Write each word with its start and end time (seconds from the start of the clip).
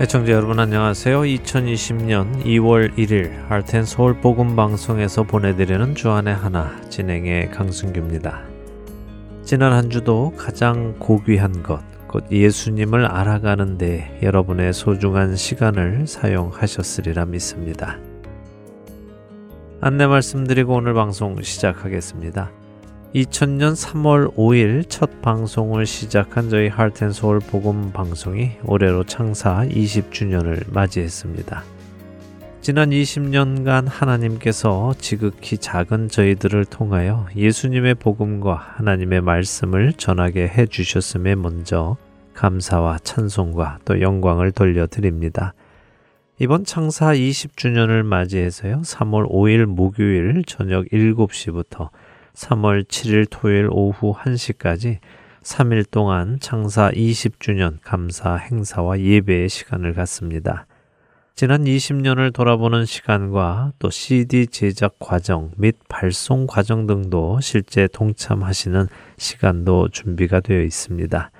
애청자 0.00 0.32
여러분 0.32 0.58
안녕하세요. 0.58 1.20
2020년 1.20 2.42
2월 2.46 2.96
1일 2.96 3.46
할텐 3.48 3.84
서울 3.84 4.18
복음 4.18 4.56
방송에서 4.56 5.24
보내드리는 5.24 5.94
주안의 5.94 6.34
하나 6.34 6.80
진행의 6.88 7.50
강승규입니다. 7.50 8.42
지난 9.42 9.74
한 9.74 9.90
주도 9.90 10.32
가장 10.38 10.94
고귀한 10.98 11.62
것, 11.62 11.82
곧 12.08 12.24
예수님을 12.32 13.04
알아가는데 13.04 14.20
여러분의 14.22 14.72
소중한 14.72 15.36
시간을 15.36 16.06
사용하셨으리라 16.06 17.26
믿습니다. 17.26 17.98
안내 19.82 20.06
말씀드리고 20.06 20.76
오늘 20.76 20.94
방송 20.94 21.42
시작하겠습니다. 21.42 22.59
2000년 23.14 23.74
3월 23.74 24.32
5일 24.36 24.88
첫 24.88 25.20
방송을 25.20 25.84
시작한 25.84 26.48
저희 26.48 26.68
할텐서울 26.68 27.40
복음 27.40 27.90
방송이 27.90 28.52
올해로 28.64 29.02
창사 29.02 29.66
20주년을 29.66 30.72
맞이했습니다. 30.72 31.64
지난 32.60 32.90
20년간 32.90 33.88
하나님께서 33.88 34.94
지극히 34.98 35.58
작은 35.58 36.08
저희들을 36.08 36.66
통하여 36.66 37.26
예수님의 37.34 37.96
복음과 37.96 38.54
하나님의 38.76 39.22
말씀을 39.22 39.94
전하게 39.94 40.46
해 40.46 40.66
주셨음에 40.66 41.34
먼저 41.34 41.96
감사와 42.34 42.98
찬송과 43.02 43.80
또 43.86 44.00
영광을 44.00 44.52
돌려드립니다. 44.52 45.54
이번 46.38 46.64
창사 46.64 47.12
20주년을 47.12 48.04
맞이해서요. 48.04 48.82
3월 48.82 49.28
5일 49.28 49.64
목요일 49.64 50.44
저녁 50.46 50.86
7시부터 50.90 51.88
3월 52.34 52.84
7일 52.84 53.26
토요일 53.30 53.68
오후 53.70 54.14
1시까지 54.14 54.98
3일 55.42 55.90
동안 55.90 56.38
창사 56.40 56.90
20주년 56.90 57.78
감사 57.82 58.36
행사와 58.36 59.00
예배의 59.00 59.48
시간을 59.48 59.94
갖습니다. 59.94 60.66
지난 61.34 61.64
20년을 61.64 62.34
돌아보는 62.34 62.84
시간과 62.84 63.72
또 63.78 63.88
CD 63.88 64.46
제작 64.46 64.98
과정 64.98 65.52
및 65.56 65.76
발송 65.88 66.46
과정 66.46 66.86
등도 66.86 67.40
실제 67.40 67.88
동참하시는 67.90 68.88
시간도 69.16 69.88
준비가 69.88 70.40
되어 70.40 70.60
있습니다. 70.60 71.30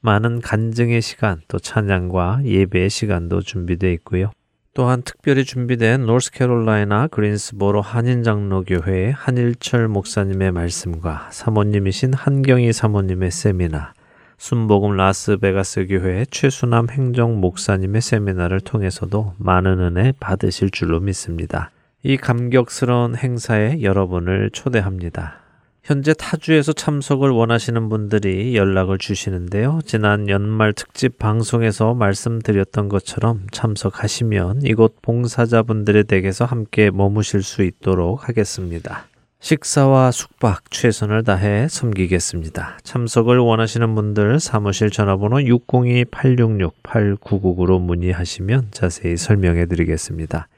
많은 0.00 0.40
간증의 0.40 1.00
시간, 1.00 1.40
또 1.48 1.58
찬양과 1.58 2.40
예배의 2.44 2.90
시간도 2.90 3.42
준비되어 3.42 3.90
있고요. 3.92 4.32
또한 4.74 5.02
특별히 5.02 5.44
준비된 5.44 6.04
노스캐롤라이나 6.04 7.06
그린스보로 7.06 7.80
한인장로교회의 7.80 9.12
한일철 9.12 9.86
목사님의 9.86 10.50
말씀과 10.50 11.28
사모님이신 11.30 12.12
한경희 12.12 12.72
사모님의 12.72 13.30
세미나, 13.30 13.94
순복음 14.36 14.96
라스베가스 14.96 15.86
교회 15.86 16.24
최수남 16.28 16.88
행정 16.90 17.40
목사님의 17.40 18.00
세미나를 18.00 18.60
통해서도 18.60 19.34
많은 19.38 19.78
은혜 19.78 20.12
받으실 20.18 20.70
줄로 20.70 20.98
믿습니다. 20.98 21.70
이 22.02 22.16
감격스러운 22.16 23.14
행사에 23.14 23.80
여러분을 23.80 24.50
초대합니다. 24.52 25.43
현재 25.84 26.12
타주에서 26.14 26.72
참석을 26.72 27.28
원하시는 27.28 27.90
분들이 27.90 28.56
연락을 28.56 28.96
주시는데요. 28.96 29.80
지난 29.84 30.30
연말 30.30 30.72
특집 30.72 31.18
방송에서 31.18 31.92
말씀드렸던 31.92 32.88
것처럼 32.88 33.42
참석하시면 33.52 34.62
이곳 34.62 35.02
봉사자분들의 35.02 36.04
댁에서 36.04 36.46
함께 36.46 36.90
머무실 36.90 37.42
수 37.42 37.62
있도록 37.62 38.26
하겠습니다. 38.26 39.04
식사와 39.40 40.10
숙박 40.10 40.70
최선을 40.70 41.22
다해 41.22 41.68
섬기겠습니다. 41.68 42.78
참석을 42.82 43.36
원하시는 43.36 43.94
분들 43.94 44.40
사무실 44.40 44.88
전화번호 44.88 45.36
602-866-8999로 45.36 47.78
문의하시면 47.78 48.68
자세히 48.70 49.18
설명해 49.18 49.66
드리겠습니다. 49.66 50.48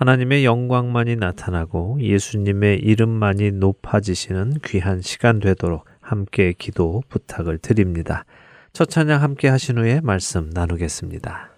하나님의 0.00 0.46
영광만이 0.46 1.16
나타나고 1.16 1.98
예수님의 2.00 2.78
이름만이 2.78 3.52
높아지시는 3.52 4.54
귀한 4.64 5.02
시간 5.02 5.40
되도록 5.40 5.84
함께 6.00 6.54
기도 6.56 7.02
부탁을 7.10 7.58
드립니다. 7.58 8.24
첫 8.72 8.88
찬양 8.88 9.22
함께 9.22 9.48
하신 9.48 9.76
후에 9.76 10.00
말씀 10.00 10.48
나누겠습니다. 10.54 11.49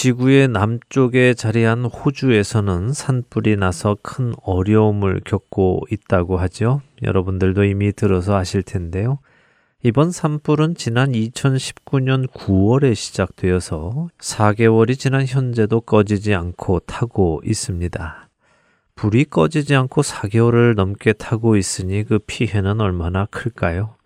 지구의 0.00 0.48
남쪽에 0.48 1.34
자리한 1.34 1.84
호주에서는 1.84 2.94
산불이 2.94 3.56
나서 3.56 3.98
큰 4.00 4.32
어려움을 4.42 5.20
겪고 5.26 5.82
있다고 5.90 6.38
하죠. 6.38 6.80
여러분들도 7.02 7.64
이미 7.64 7.92
들어서 7.92 8.34
아실 8.34 8.62
텐데요. 8.62 9.18
이번 9.82 10.10
산불은 10.10 10.76
지난 10.76 11.12
2019년 11.12 12.26
9월에 12.30 12.94
시작되어서 12.94 14.08
4개월이 14.18 14.98
지난 14.98 15.26
현재도 15.26 15.82
꺼지지 15.82 16.34
않고 16.34 16.78
타고 16.86 17.42
있습니다. 17.44 18.30
불이 18.94 19.26
꺼지지 19.26 19.74
않고 19.74 20.00
4개월을 20.00 20.76
넘게 20.76 21.12
타고 21.12 21.58
있으니 21.58 22.04
그 22.04 22.18
피해는 22.20 22.80
얼마나 22.80 23.26
클까요? 23.26 23.96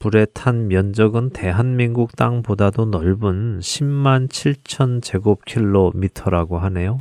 불에 0.00 0.24
탄 0.32 0.68
면적은 0.68 1.28
대한민국 1.28 2.16
땅보다도 2.16 2.86
넓은 2.86 3.58
10만 3.58 4.28
7천 4.28 5.02
제곱킬로미터라고 5.02 6.58
하네요. 6.58 7.00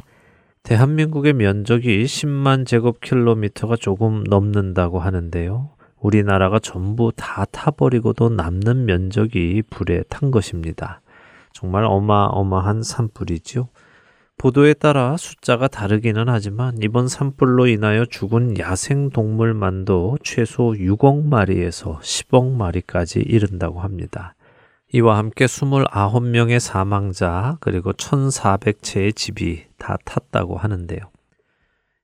대한민국의 0.64 1.32
면적이 1.32 2.04
10만 2.04 2.66
제곱킬로미터가 2.68 3.78
조금 3.78 4.26
넘는다고 4.26 5.00
하는데요. 5.00 5.70
우리나라가 6.02 6.60
전부 6.60 7.14
다 7.16 7.46
타버리고도 7.46 8.32
남는 8.32 8.84
면적이 8.84 9.64
불에 9.70 10.04
탄 10.10 10.30
것입니다. 10.30 11.00
정말 11.54 11.86
어마어마한 11.86 12.84
산불이죠. 12.84 13.70
보도에 14.40 14.74
따라 14.74 15.18
숫자가 15.18 15.68
다르기는 15.68 16.30
하지만 16.30 16.78
이번 16.82 17.10
산불로 17.10 17.68
인하여 17.68 18.06
죽은 18.06 18.58
야생 18.58 19.10
동물만도 19.10 20.20
최소 20.24 20.72
6억 20.72 21.26
마리에서 21.26 22.00
10억 22.02 22.54
마리까지 22.54 23.20
이른다고 23.20 23.82
합니다. 23.82 24.36
이와 24.94 25.18
함께 25.18 25.46
29명의 25.46 26.60
사망자 26.60 27.58
그리고 27.60 27.92
1,400채의 27.92 29.14
집이 29.14 29.66
다 29.78 29.98
탔다고 30.06 30.56
하는데요. 30.56 31.02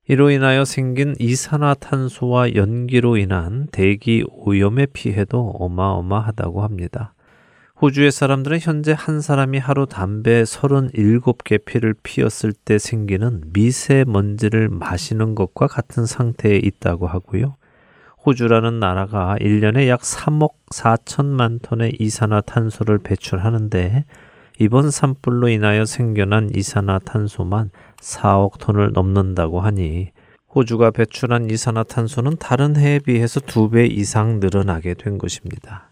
이로 0.06 0.28
인하여 0.30 0.66
생긴 0.66 1.14
이산화탄소와 1.18 2.54
연기로 2.54 3.16
인한 3.16 3.66
대기 3.72 4.24
오염의 4.28 4.88
피해도 4.92 5.56
어마어마하다고 5.58 6.62
합니다. 6.62 7.14
호주의 7.80 8.10
사람들은 8.10 8.58
현재 8.60 8.94
한 8.96 9.20
사람이 9.20 9.58
하루 9.58 9.84
담배 9.84 10.42
37개 10.44 11.62
피를 11.66 11.94
피웠을 12.02 12.54
때 12.54 12.78
생기는 12.78 13.42
미세먼지를 13.52 14.70
마시는 14.70 15.34
것과 15.34 15.66
같은 15.66 16.06
상태에 16.06 16.56
있다고 16.56 17.06
하고요. 17.06 17.56
호주라는 18.24 18.80
나라가 18.80 19.36
1년에 19.40 19.88
약 19.88 20.00
3억 20.00 20.52
4천만 20.72 21.60
톤의 21.62 21.96
이산화탄소를 22.00 22.98
배출하는데 22.98 24.06
이번 24.58 24.90
산불로 24.90 25.48
인하여 25.48 25.84
생겨난 25.84 26.48
이산화탄소만 26.54 27.70
4억 28.00 28.58
톤을 28.58 28.92
넘는다고 28.94 29.60
하니 29.60 30.12
호주가 30.54 30.90
배출한 30.92 31.50
이산화탄소는 31.50 32.38
다른 32.38 32.76
해에 32.76 33.00
비해서 33.00 33.38
두 33.40 33.68
배 33.68 33.84
이상 33.84 34.40
늘어나게 34.40 34.94
된 34.94 35.18
것입니다. 35.18 35.90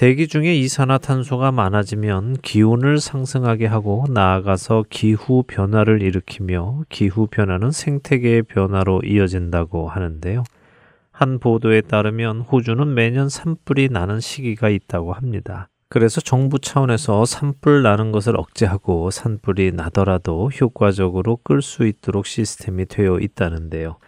대기 0.00 0.28
중에 0.28 0.54
이산화탄소가 0.54 1.52
많아지면 1.52 2.38
기온을 2.40 3.00
상승하게 3.00 3.66
하고 3.66 4.06
나아가서 4.08 4.86
기후 4.88 5.44
변화를 5.46 6.00
일으키며 6.00 6.84
기후 6.88 7.26
변화는 7.26 7.70
생태계의 7.70 8.44
변화로 8.44 9.02
이어진다고 9.04 9.90
하는데요. 9.90 10.44
한 11.12 11.38
보도에 11.38 11.82
따르면 11.82 12.40
호주는 12.40 12.94
매년 12.94 13.28
산불이 13.28 13.90
나는 13.90 14.20
시기가 14.20 14.70
있다고 14.70 15.12
합니다. 15.12 15.68
그래서 15.90 16.22
정부 16.22 16.58
차원에서 16.58 17.26
산불 17.26 17.82
나는 17.82 18.10
것을 18.10 18.38
억제하고 18.38 19.10
산불이 19.10 19.72
나더라도 19.72 20.48
효과적으로 20.48 21.36
끌 21.44 21.60
수 21.60 21.86
있도록 21.86 22.24
시스템이 22.24 22.86
되어 22.86 23.18
있다는데요. 23.18 23.98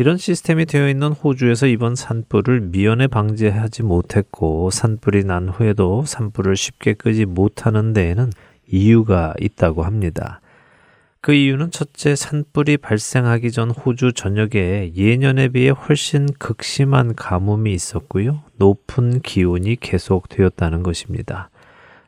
이런 0.00 0.16
시스템이 0.16 0.66
되어 0.66 0.88
있는 0.88 1.10
호주에서 1.10 1.66
이번 1.66 1.96
산불을 1.96 2.60
미연에 2.60 3.08
방지하지 3.08 3.82
못했고 3.82 4.70
산불이 4.70 5.24
난 5.24 5.48
후에도 5.48 6.04
산불을 6.04 6.54
쉽게 6.54 6.94
끄지 6.94 7.24
못하는 7.24 7.92
데에는 7.94 8.30
이유가 8.68 9.34
있다고 9.40 9.82
합니다. 9.82 10.40
그 11.20 11.32
이유는 11.32 11.72
첫째 11.72 12.14
산불이 12.14 12.76
발생하기 12.76 13.50
전 13.50 13.72
호주 13.72 14.12
전역에 14.12 14.92
예년에 14.94 15.48
비해 15.48 15.70
훨씬 15.70 16.28
극심한 16.38 17.16
가뭄이 17.16 17.72
있었고요. 17.72 18.44
높은 18.56 19.18
기온이 19.18 19.74
계속되었다는 19.74 20.84
것입니다. 20.84 21.50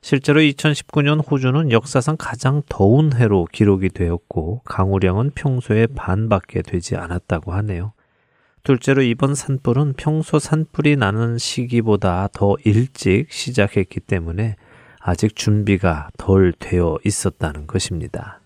실제로 0.02 0.40
2019년 0.40 1.20
호주는 1.30 1.70
역사상 1.70 2.16
가장 2.18 2.62
더운 2.68 3.12
해로 3.12 3.46
기록이 3.52 3.90
되었고 3.90 4.62
강우량은 4.64 5.32
평소의 5.34 5.88
반밖에 5.88 6.62
되지 6.62 6.96
않았다고 6.96 7.52
하네요. 7.52 7.92
둘째로 8.62 9.02
이번 9.02 9.34
산불은 9.34 9.94
평소 9.96 10.38
산불이 10.38 10.96
나는 10.96 11.38
시기보다 11.38 12.28
더 12.32 12.56
일찍 12.64 13.30
시작했기 13.30 14.00
때문에 14.00 14.56
아직 15.00 15.36
준비가 15.36 16.08
덜 16.18 16.52
되어 16.58 16.98
있었다는 17.04 17.66
것입니다. 17.66 18.40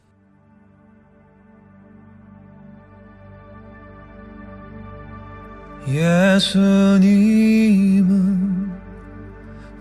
예수님은 5.87 7.45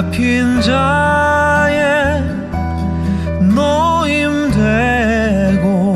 잡힌 0.00 0.62
자의 0.62 2.22
노임 3.54 4.50
되고 4.50 5.94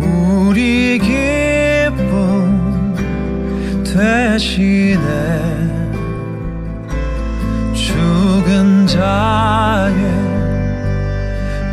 우리 0.00 0.98
기쁨 0.98 2.96
대신에 3.84 4.98
죽은 7.72 8.88
자의 8.88 9.94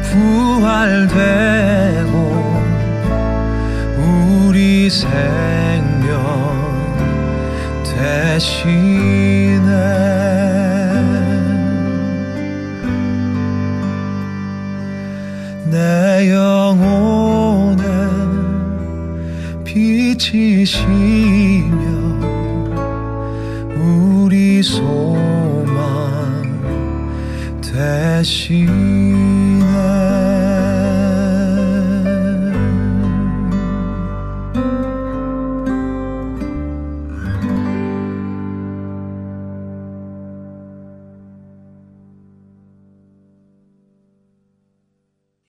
부활 0.04 1.08
되고 1.08 2.14
우리 3.98 4.88
생명 4.92 6.46
대신에 7.84 8.86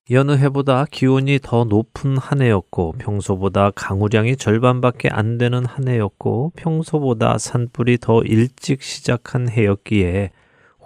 여느 0.09 0.37
해보다 0.37 0.85
기온이 0.89 1.37
더 1.41 1.65
높은 1.65 2.17
한 2.17 2.41
해였고 2.41 2.93
평소보다 2.97 3.71
강우량이 3.71 4.37
절반밖에 4.37 5.09
안 5.11 5.37
되는 5.37 5.65
한 5.65 5.89
해였고 5.89 6.53
평소보다 6.55 7.37
산불이 7.37 7.97
더 7.97 8.21
일찍 8.21 8.81
시작한 8.81 9.49
해였기에 9.49 10.31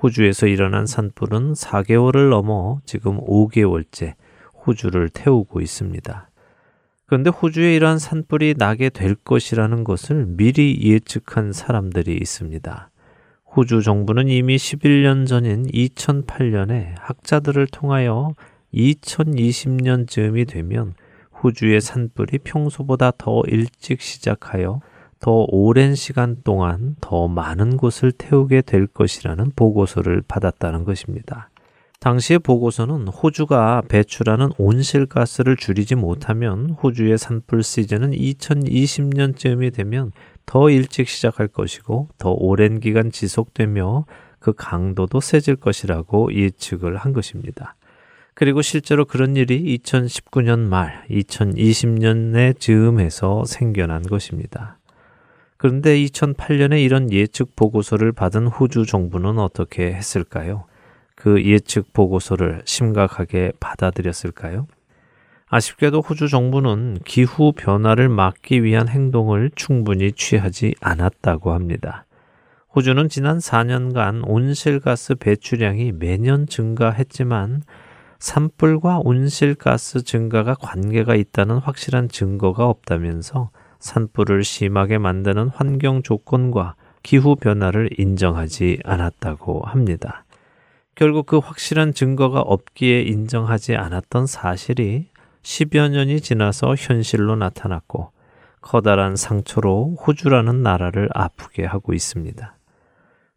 호주에서 0.02 0.48
일어난 0.48 0.88
산불은 0.88 1.54
4개월을 1.54 2.30
넘어 2.30 2.80
지금 2.84 3.20
5개월째 3.20 4.16
호주를 4.66 5.10
태우고 5.10 5.62
있습니다. 5.62 6.30
그런데 7.06 7.30
호주에 7.30 7.76
이러한 7.76 8.00
산불이 8.00 8.56
나게 8.58 8.90
될 8.90 9.14
것이라는 9.14 9.84
것을 9.84 10.26
미리 10.26 10.80
예측한 10.82 11.54
사람들이 11.54 12.18
있습니다. 12.20 12.90
호주 13.56 13.84
정부는 13.84 14.30
이미 14.30 14.56
11년 14.56 15.28
전인 15.28 15.68
2008년에 15.68 16.96
학자들을 16.98 17.68
통하여 17.68 18.34
2020년쯤이 18.74 20.48
되면 20.48 20.94
호주의 21.44 21.82
산불이 21.82 22.40
평소보다 22.40 23.12
더 23.18 23.42
일찍 23.48 24.02
시작하여 24.02 24.82
더 25.20 25.46
오랜 25.50 25.96
시간 25.96 26.38
동안 26.44 26.96
더 27.00 27.28
많은 27.28 27.78
곳을 27.78 28.12
태우게 28.12 28.62
될 28.62 28.88
것이라는 28.88 29.52
보고서를 29.56 30.24
받았다는 30.28 30.84
것입니다. 30.84 31.50
당시의 32.00 32.40
보고서는 32.40 33.08
호주가 33.08 33.84
배출하는 33.88 34.50
온실가스를 34.58 35.56
줄이지 35.56 35.94
못하면 35.94 36.72
호주의 36.72 37.16
산불 37.16 37.62
시즌은 37.62 38.12
2020년쯤이 38.12 39.72
되면 39.72 40.12
더 40.48 40.72
일찍 40.72 41.08
시작할 41.08 41.48
것이고 41.48 42.10
더 42.18 42.32
오랜 42.32 42.80
기간 42.80 43.12
지속되며 43.12 44.06
그 44.40 44.54
강도도 44.54 45.22
세질 45.22 45.58
것이라고 45.58 46.34
예측을 46.34 46.98
한 46.98 47.14
것입니다. 47.14 47.76
그리고 48.42 48.64
실제로 48.64 49.06
그런 49.06 49.36
일이 49.36 49.78
2019년 49.78 50.62
말, 50.62 51.06
2020년에 51.12 52.60
즈음해서 52.60 53.46
생겨난 53.46 54.02
것입니다. 54.02 54.80
그런데 55.58 55.96
2008년에 56.00 56.84
이런 56.84 57.12
예측 57.12 57.56
보고서를 57.56 58.14
받은 58.14 58.48
호주 58.48 58.88
정부는 58.88 59.38
어떻게 59.38 59.94
했을까요? 59.94 60.66
그 61.14 61.46
예측 61.46 61.94
보고서를 61.94 62.64
심각하게 62.66 63.52
받아들였을까요? 63.60 64.66
아쉽게도 65.48 66.02
호주 66.02 66.28
정부는 66.28 66.98
기후 67.06 67.52
변화를 67.52 68.10
막기 68.10 68.64
위한 68.64 68.88
행동을 68.88 69.52
충분히 69.54 70.14
취하지 70.14 70.74
않았다고 70.82 71.54
합니다. 71.54 72.06
호주는 72.76 73.08
지난 73.08 73.38
4년간 73.38 74.24
온실가스 74.26 75.14
배출량이 75.14 75.92
매년 75.92 76.48
증가했지만 76.48 77.62
산불과 78.22 79.02
온실가스 79.04 80.04
증가가 80.04 80.54
관계가 80.54 81.16
있다는 81.16 81.58
확실한 81.58 82.08
증거가 82.08 82.68
없다면서 82.68 83.50
산불을 83.80 84.44
심하게 84.44 85.00
만드는 85.00 85.50
환경 85.50 86.04
조건과 86.04 86.76
기후 87.02 87.36
변화를 87.36 87.90
인정하지 87.98 88.82
않았다고 88.86 89.64
합니다. 89.66 90.24
결국 90.94 91.26
그 91.26 91.40
확실한 91.40 91.96
증거가 91.96 92.42
없기에 92.42 93.02
인정하지 93.02 93.76
않았던 93.76 94.28
사실이 94.28 95.08
10여 95.42 95.90
년이 95.90 96.22
지나서 96.22 96.76
현실로 96.78 97.36
나타났고 97.36 98.12
커다란 98.62 99.16
상처로 99.16 99.96
호주라는 99.96 100.62
나라를 100.62 101.10
아프게 101.16 101.66
하고 101.66 101.94
있습니다. 101.94 102.56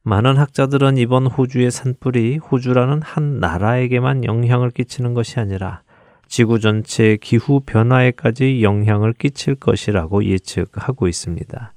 많은 0.07 0.37
학자들은 0.37 0.99
이번 0.99 1.27
호주의 1.27 1.71
산불이 1.71 2.37
호주라는 2.37 3.01
한 3.01 3.41
나라에게만 3.41 4.25
영향을 4.25 4.71
끼치는 4.71 5.15
것이 5.15 5.41
아니라 5.41 5.83
지구 6.29 6.61
전체의 6.61 7.19
기후 7.19 7.61
변화에까지 7.65 8.63
영향을 8.63 9.15
끼칠 9.15 9.55
것이라고 9.55 10.25
예측하고 10.25 11.09
있습니다. 11.09 11.74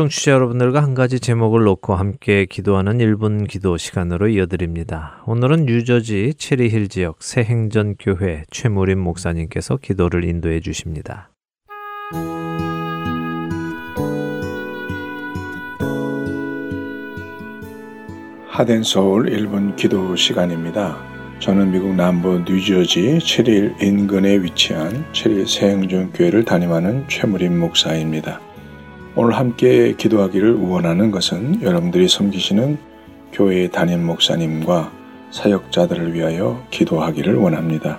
청취자 0.00 0.30
여러분들과 0.30 0.82
한 0.82 0.94
가지 0.94 1.20
제목을 1.20 1.64
놓고 1.64 1.94
함께 1.94 2.46
기도하는 2.46 2.96
1분 2.96 3.46
기도 3.46 3.76
시간으로 3.76 4.28
이어드립니다. 4.28 5.22
오늘은 5.26 5.66
뉴저지 5.66 6.32
체리힐 6.38 6.88
지역 6.88 7.22
새행전교회 7.22 8.44
최무림 8.50 8.98
목사님께서 8.98 9.76
기도를 9.76 10.24
인도해 10.24 10.60
주십니다. 10.60 11.30
하덴 18.48 18.82
서울 18.82 19.26
1분 19.26 19.76
기도 19.76 20.16
시간입니다. 20.16 20.96
저는 21.40 21.72
미국 21.72 21.94
남부 21.94 22.38
뉴저지 22.38 23.18
체릴 23.18 23.74
인근에 23.82 24.38
위치한 24.38 25.04
체릴 25.12 25.46
새행전 25.46 26.12
교회를 26.12 26.46
담임하는 26.46 27.06
최무림 27.08 27.60
목사입니다. 27.60 28.40
오늘 29.16 29.34
함께 29.34 29.94
기도하기를 29.96 30.54
원하는 30.54 31.10
것은 31.10 31.62
여러분들이 31.62 32.08
섬기시는 32.08 32.78
교회 33.32 33.68
담임 33.68 34.06
목사님과 34.06 34.92
사역자들을 35.32 36.14
위하여 36.14 36.64
기도하기를 36.70 37.34
원합니다. 37.34 37.98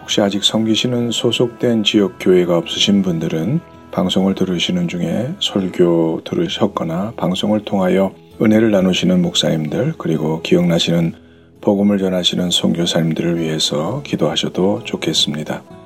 혹시 0.00 0.20
아직 0.20 0.44
섬기시는 0.44 1.10
소속된 1.10 1.82
지역 1.82 2.16
교회가 2.20 2.56
없으신 2.58 3.02
분들은 3.02 3.60
방송을 3.90 4.34
들으시는 4.34 4.88
중에 4.88 5.34
설교 5.40 6.22
들으셨거나 6.24 7.14
방송을 7.16 7.64
통하여 7.64 8.14
은혜를 8.40 8.70
나누시는 8.70 9.20
목사님들 9.20 9.94
그리고 9.98 10.42
기억나시는 10.42 11.12
복음을 11.60 11.98
전하시는 11.98 12.50
선교사님들을 12.50 13.38
위해서 13.38 14.02
기도하셔도 14.04 14.82
좋겠습니다. 14.84 15.81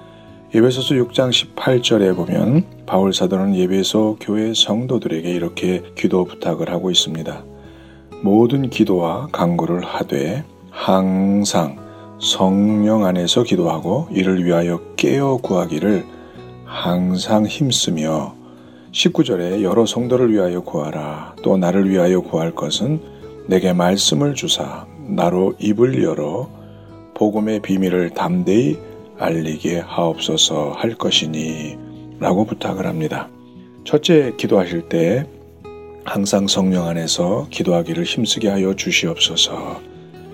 예배소서 0.56 0.94
6장 0.94 1.30
18절에 1.54 2.16
보면 2.16 2.64
바울 2.86 3.12
사도는 3.12 3.54
예배소 3.56 4.16
교회 4.18 4.54
성도들에게 4.54 5.30
이렇게 5.30 5.82
기도 5.94 6.24
부탁을 6.24 6.70
하고 6.70 6.90
있습니다. 6.90 7.44
모든 8.22 8.70
기도와 8.70 9.28
간구를 9.32 9.84
하되 9.84 10.44
항상 10.70 11.76
성령 12.18 13.04
안에서 13.04 13.42
기도하고 13.42 14.08
이를 14.10 14.46
위하여 14.46 14.80
깨어 14.96 15.40
구하기를 15.42 16.06
항상 16.64 17.44
힘쓰며 17.44 18.34
19절에 18.92 19.60
여러 19.60 19.84
성도를 19.84 20.32
위하여 20.32 20.62
구하라 20.62 21.36
또 21.42 21.58
나를 21.58 21.90
위하여 21.90 22.20
구할 22.22 22.54
것은 22.54 23.02
내게 23.46 23.74
말씀을 23.74 24.34
주사 24.34 24.86
나로 25.06 25.52
입을 25.58 26.02
열어 26.02 26.48
복음의 27.12 27.60
비밀을 27.60 28.08
담대히 28.14 28.95
알리게 29.18 29.80
하옵소서 29.80 30.72
할 30.72 30.94
것이니 30.94 31.76
라고 32.20 32.44
부탁을 32.44 32.86
합니다. 32.86 33.28
첫째 33.84 34.32
기도하실 34.36 34.88
때 34.88 35.26
항상 36.04 36.46
성령 36.46 36.86
안에서 36.86 37.46
기도하기를 37.50 38.04
힘쓰게 38.04 38.48
하여 38.48 38.74
주시옵소서 38.74 39.80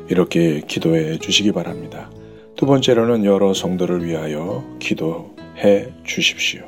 이렇게 0.09 0.61
기도해 0.67 1.19
주시기 1.19 1.53
바랍니다. 1.53 2.11
두 2.57 2.67
번째로는 2.67 3.25
여러 3.25 3.55
성도를 3.55 4.05
위하여 4.05 4.65
기도해 4.79 5.89
주십시오. 6.05 6.63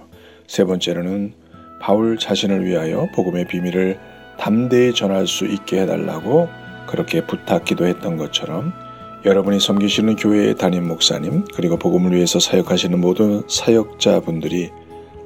세 0.47 0.65
번째로는 0.65 1.35
바울 1.81 2.19
자신을 2.19 2.65
위하여 2.65 3.07
복음의 3.15 3.47
비밀을 3.47 3.99
담대히 4.39 4.95
전할 4.95 5.27
수 5.27 5.47
있게 5.47 5.83
해달라고 5.83 6.49
그렇게 6.87 7.27
부탁 7.27 7.65
기도했던 7.65 8.17
것처럼 8.17 8.73
여러분이 9.25 9.59
섬기시는 9.59 10.17
교회의 10.17 10.57
담임 10.57 10.87
목사님 10.87 11.45
그리고 11.55 11.79
복음을 11.79 12.13
위해서 12.15 12.39
사역하시는 12.39 13.01
모든 13.01 13.43
사역자분들이 13.49 14.71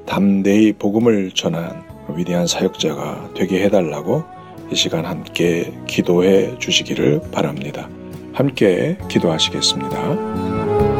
담대히 0.05 0.73
복음을 0.73 1.31
전한 1.31 1.83
위대한 2.15 2.47
사역자가 2.47 3.31
되게 3.35 3.61
해달라고 3.63 4.23
이 4.71 4.75
시간 4.75 5.05
함께 5.05 5.73
기도해 5.87 6.57
주시기를 6.59 7.21
바랍니다. 7.31 7.89
함께 8.33 8.97
기도하시겠습니다. 9.09 10.98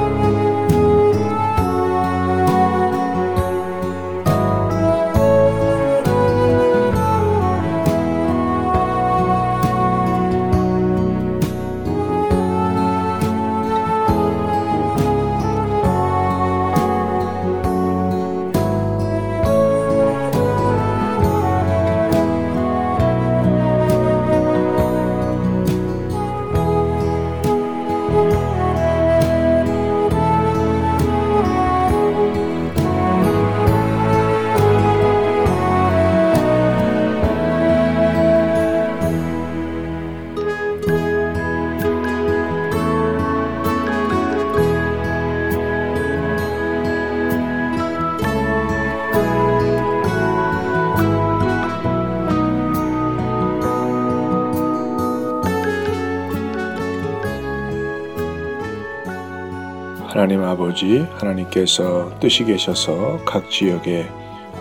아버지 60.69 60.99
하나님께서 61.15 62.11
뜻이 62.19 62.45
계셔서 62.45 63.21
각 63.25 63.49
지역에 63.49 64.05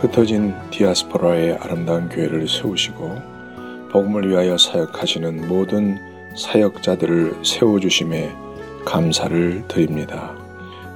흩어진 0.01 0.55
디아스포라의 0.71 1.59
아름다운 1.61 2.09
교회를 2.09 2.49
세우시고 2.49 3.14
복음을 3.92 4.31
위하여 4.31 4.57
사역하시는 4.57 5.49
모든 5.49 5.99
사역자들을 6.35 7.44
세워주심에 7.44 8.31
감사를 8.87 9.64
드립니다. 9.68 10.35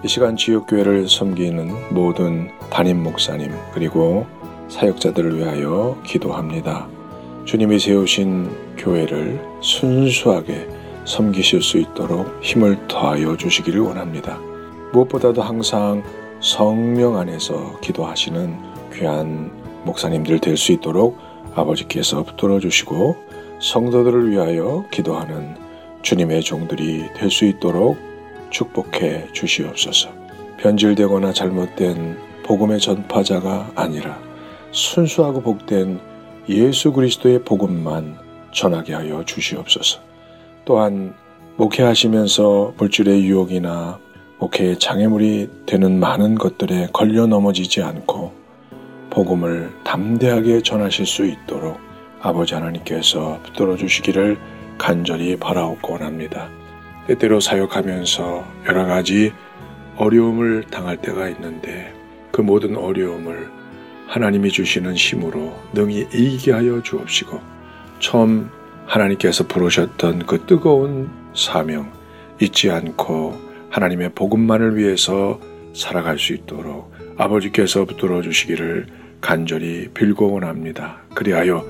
이 0.03 0.09
시간 0.09 0.35
지역교회를 0.35 1.07
섬기는 1.11 1.95
모든 1.95 2.51
담임 2.71 3.03
목사님 3.03 3.53
그리고 3.75 4.27
사역자들을 4.71 5.37
위하여 5.37 6.01
기도합니다. 6.07 6.89
주님이 7.45 7.79
세우신 7.79 8.77
교회를 8.79 9.45
순수하게 9.61 10.69
섬기실 11.05 11.61
수 11.61 11.77
있도록 11.77 12.43
힘을 12.43 12.89
더하여 12.89 13.37
주시기를 13.37 13.81
원합니다. 13.81 14.52
무엇보다도 14.93 15.43
항상 15.43 16.03
성령 16.41 17.17
안에서 17.17 17.79
기도하시는 17.81 18.57
귀한 18.95 19.51
목사님들 19.85 20.39
될 20.41 20.57
수 20.57 20.73
있도록 20.73 21.19
아버지께서 21.55 22.23
붙들어 22.23 22.61
주시고 22.61 23.17
성도들을 23.61 24.31
위하여 24.31 24.85
기도하는 24.91 25.57
주님의 26.03 26.43
종들이 26.43 27.05
될 27.15 27.31
수 27.31 27.45
있도록 27.45 27.97
축복해 28.51 29.29
주시옵소서. 29.33 30.11
변질되거나 30.59 31.33
잘못된 31.33 32.19
복음의 32.45 32.81
전파자가 32.81 33.71
아니라 33.75 34.19
순수하고 34.73 35.43
복된 35.43 36.01
예수 36.49 36.93
그리스도의 36.93 37.45
복음만 37.45 38.19
전하게 38.53 38.95
하여 38.95 39.25
주시옵소서. 39.25 40.01
또한 40.65 41.15
목회하시면서 41.57 42.75
물질의 42.79 43.25
유혹이나 43.25 43.99
목회의 44.43 44.77
장애물이 44.77 45.51
되는 45.67 46.01
많은 46.01 46.35
것들에 46.35 46.89
걸려 46.93 47.27
넘어지지 47.27 47.81
않고 47.81 48.33
복음을 49.09 49.71
담대하게 49.85 50.63
전하실 50.63 51.07
수 51.07 51.25
있도록 51.25 51.79
아버지 52.21 52.55
하나님께서 52.55 53.39
붙들어 53.45 53.77
주시기를 53.77 54.37
간절히 54.79 55.37
바라옵고 55.37 55.93
원합니다. 55.93 56.49
때때로 57.07 57.39
사역하면서 57.39 58.45
여러 58.67 58.85
가지 58.85 59.33
어려움을 59.97 60.65
당할 60.73 60.97
때가 60.97 61.29
있는데 61.29 61.95
그 62.33 62.41
모든 62.41 62.77
어려움을 62.77 63.49
하나님이 64.09 64.51
주시는 64.51 64.95
힘으로 64.95 65.55
능히 65.73 66.09
이기게 66.13 66.51
하여 66.51 66.83
주옵시고 66.83 67.41
처음 68.01 68.51
하나님께서 68.87 69.47
부르셨던 69.47 70.27
그 70.27 70.45
뜨거운 70.47 71.11
사명 71.33 71.93
잊지 72.41 72.73
않고 72.73 73.52
하나님의 73.73 74.11
복음만을 74.15 74.77
위해서 74.77 75.41
살아갈 75.75 76.19
수 76.19 76.35
있도록 76.35 76.93
아버지께서 77.17 77.87
붙들어 77.87 78.21
주시기를 78.21 78.87
간절히 79.21 79.89
빌고 79.95 80.33
원합니다. 80.33 80.99
그리하여 81.15 81.65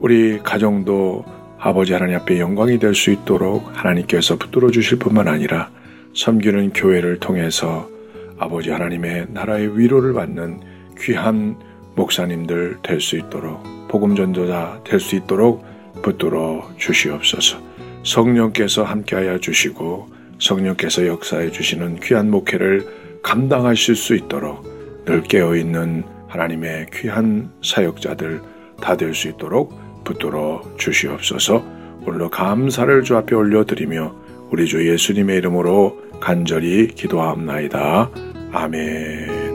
우리 0.00 0.38
가정도 0.40 1.24
아버지 1.58 1.92
하나님 1.92 2.16
앞에 2.16 2.40
영광이 2.40 2.78
될 2.78 2.94
수 2.94 3.10
있도록 3.12 3.70
하나님께서 3.72 4.36
붙들어 4.36 4.70
주실 4.70 4.98
뿐만 4.98 5.28
아니라 5.28 5.70
섬기는 6.14 6.72
교회를 6.72 7.20
통해서 7.20 7.88
아버지 8.38 8.70
하나님의 8.70 9.28
나라의 9.30 9.78
위로를 9.78 10.12
받는 10.12 10.60
귀한 10.98 11.56
목사님들 11.94 12.78
될 12.82 13.00
수 13.00 13.16
있도록 13.16 13.62
복음 13.88 14.16
전도자 14.16 14.80
될 14.84 14.98
수 14.98 15.14
있도록 15.16 15.64
붙들어 16.02 16.68
주시옵소서. 16.78 17.58
성령께서 18.02 18.82
함께하여 18.82 19.38
주시고 19.38 20.08
성령께서 20.44 21.06
역사해 21.06 21.50
주시는 21.50 22.00
귀한 22.00 22.30
목회를 22.30 22.86
감당하실 23.22 23.96
수 23.96 24.14
있도록 24.14 24.62
늘 25.06 25.22
깨어 25.22 25.56
있는 25.56 26.04
하나님의 26.28 26.86
귀한 26.92 27.50
사역자들 27.62 28.40
다 28.80 28.96
될 28.96 29.14
수 29.14 29.28
있도록 29.28 29.72
붙들어 30.04 30.60
주시옵소서. 30.76 31.64
오늘도 32.06 32.28
감사를 32.30 33.02
주 33.02 33.16
앞에 33.16 33.34
올려드리며 33.34 34.14
우리 34.50 34.66
주 34.66 34.86
예수님의 34.86 35.38
이름으로 35.38 35.98
간절히 36.20 36.88
기도하옵나이다. 36.88 38.10
아멘. 38.52 39.53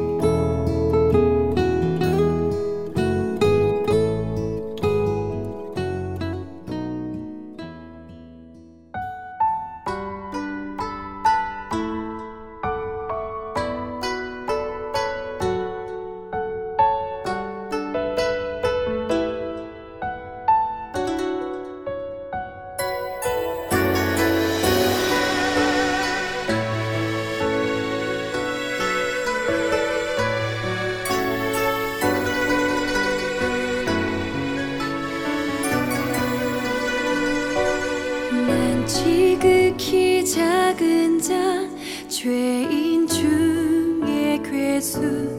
작은 40.30 41.20
자 41.20 41.34
죄인 42.08 43.08
중에 43.08 44.40
괴수. 44.44 45.39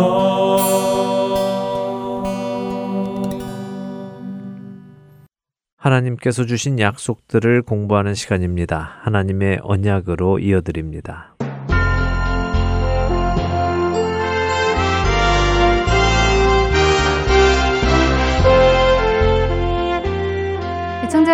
하나님께서 5.78 6.46
주신 6.46 6.78
약속들을 6.78 7.62
공부하는 7.62 8.16
시간입니다. 8.16 8.98
하나님의 9.04 9.62
언약으로 9.64 10.40
이어드립니다. 10.40 11.39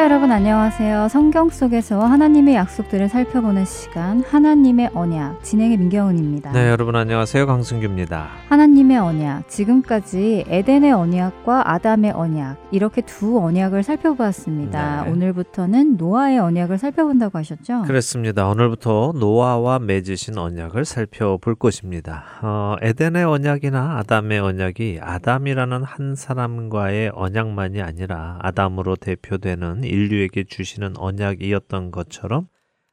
여러분 0.06 0.32
안녕하세요. 0.32 1.08
성경 1.08 1.50
속에서 1.50 2.00
하나님의 2.00 2.54
약속들을 2.54 3.10
살펴보는 3.10 3.66
시간 3.66 4.22
하나님의 4.22 4.92
언약 4.94 5.44
진행의 5.44 5.78
민경훈입니다. 5.78 6.52
네, 6.52 6.70
여러분 6.70 6.96
안녕하세요. 6.96 7.48
강승규입니다. 7.48 8.28
하나님의 8.48 9.00
언약 9.00 9.50
지금까지 9.50 10.46
에덴의 10.48 10.92
언약과 10.92 11.72
아담의 11.72 12.12
언약 12.12 12.68
이렇게 12.72 13.02
두 13.02 13.40
언약을 13.40 13.82
살펴보았습니다. 13.82 15.06
네. 15.06 15.12
오늘부터는 15.12 15.98
노아의 15.98 16.38
언약을 16.38 16.78
살펴본다고 16.78 17.40
하셨죠? 17.40 17.82
그렇습니다. 17.88 18.48
오늘부터 18.48 19.14
노아와 19.16 19.80
맺으신 19.80 20.38
언약을 20.38 20.86
살펴볼 20.86 21.56
것입니다. 21.56 22.26
어, 22.44 22.76
에덴의 22.84 23.24
언약이나 23.24 23.98
아담의 23.98 24.40
언약이 24.40 25.00
아담이라는 25.02 25.84
한 25.84 26.14
사람과의 26.14 27.10
언약만이 27.16 27.82
아니라 27.82 28.38
아담으로 28.44 28.98
대표되는 28.98 29.84
인류에게 29.96 30.44
주시는 30.44 30.98
언약이었던 30.98 31.92
것처럼 31.92 32.48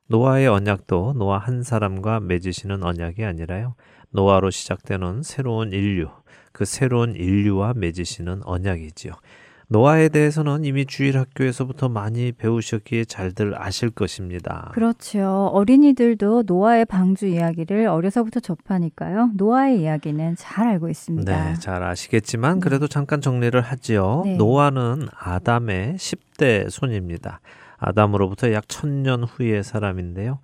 노아의 0.09 0.47
언약도 0.47 1.15
노아 1.17 1.39
한 1.39 1.63
사람과 1.63 2.21
맺으시는 2.21 2.85
언약이 2.85 3.25
아니라요. 3.25 3.75
노아로 4.11 4.51
시작되는 4.51 5.23
새로운 5.23 5.73
인류, 5.73 6.09
그 6.53 6.65
새로운 6.65 7.17
인류와 7.17 7.75
맺으시는 7.75 8.43
언약이지요. 8.45 9.15
노아에 9.73 10.11
대해서는 10.11 10.67
이미 10.67 10.85
주일 10.85 11.19
학교에서부터 11.19 11.89
많이 11.89 12.31
배우셨기에 12.33 13.07
잘들 13.07 13.55
아실 13.61 13.89
것입니다. 13.89 14.71
그렇죠. 14.75 15.51
어린이들도 15.53 16.45
노아의 16.47 16.85
방주 16.85 17.27
이야기를 17.27 17.87
어려서부터 17.87 18.41
접하니까요. 18.41 19.31
노아의 19.35 19.81
이야기는 19.81 20.37
잘 20.37 20.69
알고 20.69 20.91
있습니다. 20.91 21.53
네, 21.53 21.55
잘 21.59 21.83
아시겠지만 21.83 22.61
그래도 22.61 22.87
잠깐 22.87 23.23
정리를 23.23 23.59
하지요. 23.59 24.23
네. 24.27 24.37
노아는 24.37 25.09
아담의 25.19 25.95
10대 25.95 26.69
손입니다. 26.69 27.41
아담으로부터 27.79 28.53
약 28.53 28.69
천년 28.69 29.25
후의 29.25 29.65
사람인데요. 29.65 30.41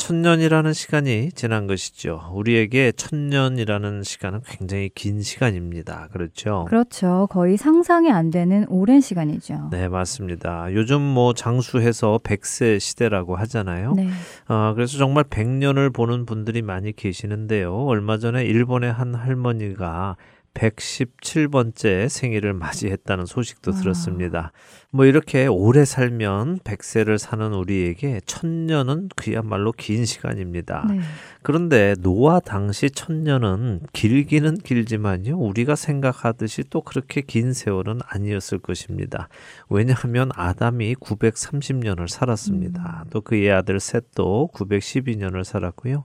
천년이라는 0.00 0.72
시간이 0.72 1.30
지난 1.32 1.66
것이죠. 1.66 2.30
우리에게 2.32 2.90
천년이라는 2.92 4.02
시간은 4.02 4.40
굉장히 4.46 4.88
긴 4.94 5.20
시간입니다. 5.20 6.08
그렇죠? 6.10 6.64
그렇죠. 6.68 7.28
거의 7.30 7.58
상상이 7.58 8.10
안 8.10 8.30
되는 8.30 8.64
오랜 8.70 9.02
시간이죠. 9.02 9.68
네, 9.70 9.88
맞습니다. 9.88 10.72
요즘 10.72 11.02
뭐 11.02 11.34
장수해서 11.34 12.18
100세 12.24 12.80
시대라고 12.80 13.36
하잖아요. 13.36 13.92
네. 13.92 14.08
어, 14.48 14.72
그래서 14.74 14.96
정말 14.96 15.24
100년을 15.24 15.92
보는 15.92 16.24
분들이 16.24 16.62
많이 16.62 16.92
계시는데요. 16.96 17.84
얼마 17.84 18.16
전에 18.16 18.44
일본의 18.44 18.90
한 18.90 19.14
할머니가 19.14 20.16
117번째 20.54 22.08
생일을 22.08 22.52
맞이했다는 22.54 23.26
소식도 23.26 23.72
아. 23.72 23.74
들었습니다. 23.74 24.52
뭐 24.90 25.04
이렇게 25.04 25.46
오래 25.46 25.84
살면 25.84 26.58
100세를 26.60 27.16
사는 27.16 27.52
우리에게 27.52 28.20
천년은 28.26 29.10
그야말로 29.14 29.72
긴 29.72 30.04
시간입니다. 30.04 30.86
네. 30.88 31.00
그런데 31.42 31.94
노아 32.00 32.40
당시 32.40 32.90
천년은 32.90 33.82
길기는 33.92 34.58
길지만요. 34.58 35.38
우리가 35.38 35.76
생각하듯이 35.76 36.64
또 36.70 36.80
그렇게 36.80 37.20
긴 37.20 37.52
세월은 37.52 38.00
아니었을 38.04 38.58
것입니다. 38.58 39.28
왜냐하면 39.68 40.30
아담이 40.34 40.96
930년을 40.96 42.08
살았습니다. 42.08 43.04
음. 43.04 43.10
또 43.10 43.20
그의 43.20 43.52
아들 43.52 43.78
셋도 43.78 44.50
912년을 44.52 45.44
살았고요. 45.44 46.04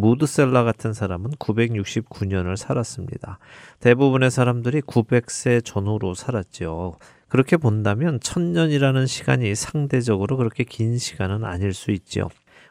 무드셀라 0.00 0.64
같은 0.64 0.92
사람은 0.92 1.32
969년을 1.32 2.56
살았습니다. 2.56 3.38
대부분의 3.80 4.30
사람들이 4.30 4.82
900세 4.82 5.64
전후로 5.64 6.14
살았죠. 6.14 6.98
그렇게 7.28 7.56
본다면 7.56 8.20
천년이라는 8.20 9.06
시간이 9.06 9.54
상대적으로 9.54 10.36
그렇게 10.36 10.64
긴 10.64 10.96
시간은 10.98 11.44
아닐 11.44 11.72
수 11.74 11.90
있죠. 11.90 12.28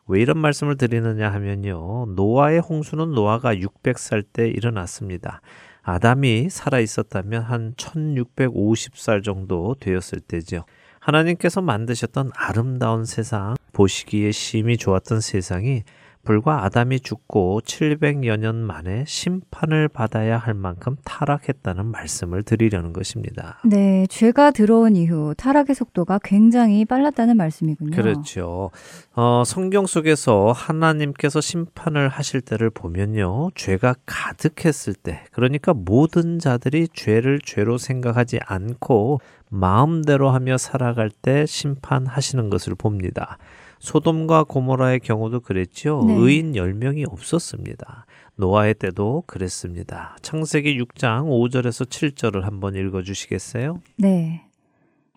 왜 0.08 0.22
이런 0.22 0.38
말씀을 0.38 0.78
드리느냐 0.78 1.32
하면요. 1.32 2.08
노아의 2.16 2.60
홍수는 2.60 3.12
노아가 3.12 3.56
600살 3.56 4.24
때 4.32 4.48
일어났습니다. 4.48 5.42
아담이 5.82 6.50
살아 6.50 6.80
있었다면 6.80 7.44
한 7.44 7.74
1650살 7.76 9.24
정도 9.24 9.76
되었을 9.80 10.20
때죠. 10.20 10.66
하나님께서 11.00 11.62
만드셨던 11.62 12.32
아름다운 12.34 13.06
세상, 13.06 13.56
보시기에 13.74 14.32
심히 14.32 14.78
좋았던 14.78 15.22
세상이 15.22 15.84
불과 16.26 16.66
아담이 16.66 17.00
죽고 17.00 17.62
700여 17.64 18.38
년 18.38 18.56
만에 18.56 19.06
심판을 19.08 19.88
받아야 19.88 20.38
할 20.38 20.54
만큼 20.54 20.98
타락했다는 21.06 21.86
말씀을 21.86 22.44
드리려는 22.44 22.92
것입니다. 22.92 23.60
네, 23.64 24.08
죄가 24.08 24.52
들어온 24.52 24.96
이후 24.96 25.34
타락의 25.38 25.76
속도가 25.76 26.20
굉장히 26.24 26.84
빨랐다는 26.84 27.38
말씀이군요. 27.38 27.96
그렇죠. 27.96 28.72
어, 29.14 29.44
성경 29.46 29.86
속에서 29.86 30.52
하나님께서 30.52 31.40
심판을 31.40 32.10
하실 32.10 32.42
때를 32.42 32.70
보면요. 32.72 33.52
죄가 33.56 33.96
가득했을 34.06 34.96
때, 34.96 35.24
그러니까 35.32 35.74
모든 35.74 36.40
자들이 36.40 36.88
죄를 36.94 37.40
죄로 37.46 37.78
생각하지 37.78 38.40
않고 38.46 39.22
마음대로 39.50 40.30
하며 40.32 40.58
살아갈 40.58 41.10
때 41.10 41.46
심판하시는 41.46 42.50
것을 42.50 42.76
봅니다. 42.76 43.38
소돔과 43.80 44.46
고모라의 44.46 45.00
경우도 45.00 45.42
그랬죠. 45.42 46.04
네. 46.08 46.16
의인 46.16 46.54
10명이 46.54 47.12
없었습니다. 47.12 48.06
노아의 48.38 48.76
때도 48.76 49.24
그랬습니다. 49.28 50.16
창세기 50.22 50.78
6장 50.82 51.26
5절에서 51.26 51.88
7절을 51.88 52.42
한번 52.42 52.76
읽어 52.76 53.02
주시겠어요? 53.02 53.82
네. 53.98 54.42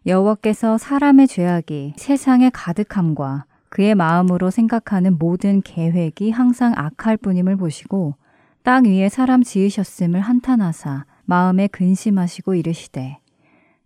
여호와께서 0.07 0.79
사람의 0.79 1.29
죄악이 1.29 1.95
세상에 1.97 2.51
가득함과 2.51 3.45
그의 3.69 3.95
마음으로 3.95 4.51
생각하는 4.51 5.19
모든 5.19 5.61
계획이 5.61 6.31
항상 6.31 6.73
악할 6.77 7.17
뿐임을 7.19 7.57
보시고 7.57 8.15
땅 8.63 8.85
위에 8.85 9.09
사람 9.09 9.43
지으셨음을 9.43 10.21
한탄하사 10.21 11.05
마음에 11.25 11.67
근심하시고 11.67 12.55
이르시되 12.55 13.19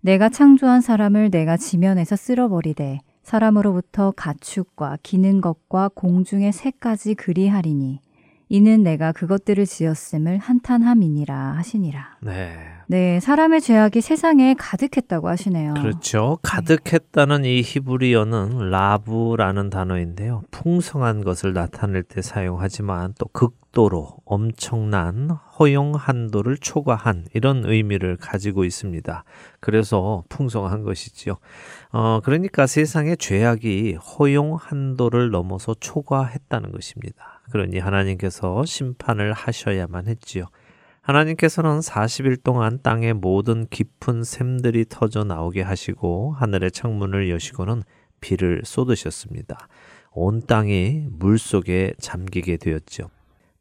내가 0.00 0.28
창조한 0.28 0.80
사람을 0.80 1.30
내가 1.30 1.56
지면에서 1.56 2.16
쓸어버리되 2.16 3.00
사람으로부터 3.22 4.12
가축과 4.16 4.98
기는 5.02 5.40
것과 5.40 5.90
공중의 5.94 6.52
새까지 6.52 7.14
그리하리니 7.14 8.00
이는 8.48 8.82
내가 8.82 9.12
그것들을 9.12 9.64
지었음을 9.64 10.36
한탄함이니라 10.36 11.34
하시니라. 11.56 12.18
네. 12.20 12.54
네, 12.86 13.18
사람의 13.20 13.62
죄악이 13.62 14.02
세상에 14.02 14.54
가득했다고 14.58 15.26
하시네요. 15.26 15.72
그렇죠. 15.72 16.38
가득했다는 16.42 17.46
이 17.46 17.62
히브리어는 17.62 18.68
라브라는 18.68 19.70
단어인데요. 19.70 20.42
풍성한 20.50 21.24
것을 21.24 21.54
나타낼 21.54 22.02
때 22.02 22.20
사용하지만 22.20 23.14
또 23.18 23.24
극도로 23.32 24.18
엄청난 24.26 25.30
허용 25.58 25.94
한도를 25.94 26.58
초과한 26.58 27.24
이런 27.32 27.64
의미를 27.64 28.18
가지고 28.18 28.64
있습니다. 28.64 29.24
그래서 29.60 30.24
풍성한 30.28 30.82
것이지요. 30.82 31.38
어, 31.92 32.20
그러니까 32.24 32.66
세상의 32.66 33.18
죄악이 33.18 33.94
허용 33.94 34.56
한도를 34.56 35.30
넘어서 35.30 35.74
초과했다는 35.74 36.72
것입니다. 36.72 37.42
그러니 37.50 37.78
하나님께서 37.78 38.64
심판을 38.64 39.34
하셔야만 39.34 40.08
했지요. 40.08 40.46
하나님께서는 41.02 41.80
40일 41.80 42.42
동안 42.42 42.78
땅의 42.82 43.14
모든 43.14 43.66
깊은 43.66 44.24
샘들이 44.24 44.86
터져 44.88 45.24
나오게 45.24 45.60
하시고 45.60 46.32
하늘의 46.38 46.70
창문을 46.70 47.28
여시고는 47.28 47.82
비를 48.20 48.62
쏟으셨습니다. 48.64 49.68
온 50.12 50.40
땅이 50.46 51.08
물 51.10 51.38
속에 51.38 51.92
잠기게 51.98 52.56
되었죠. 52.56 53.10